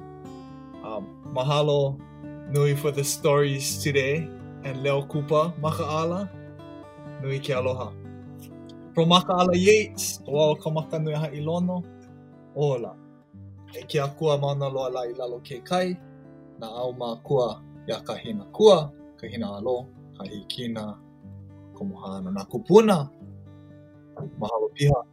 [0.84, 2.00] Um, mahalo
[2.50, 4.28] nui for the stories today.
[4.64, 6.30] And Leo Kupa, Maka'ala,
[7.22, 7.94] nui ke aloha.
[8.96, 11.84] From Maka'ala Yates, o ka maka nui ha ilono,
[12.56, 12.96] ola.
[13.76, 15.98] E ke akua mauna loa la i lalo ke kai,
[16.60, 19.86] na au ma kua ia ka hina kua, ka hina alo,
[20.18, 20.98] ka hikina,
[21.78, 23.10] ka mohana na kupuna.
[24.40, 25.04] Mahalo piha.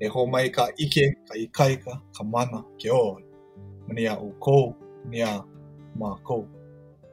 [0.00, 3.16] E ho mai ka ike, ka ikaika, ka mana, ke o.
[3.86, 4.74] Mani a u kou,
[5.04, 5.44] mani a
[5.96, 6.48] ma kou,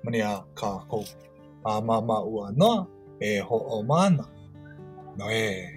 [0.07, 1.03] mania ka ko
[1.67, 2.87] a ma ma ua no
[3.19, 4.23] e ho o mana
[5.19, 5.76] no e.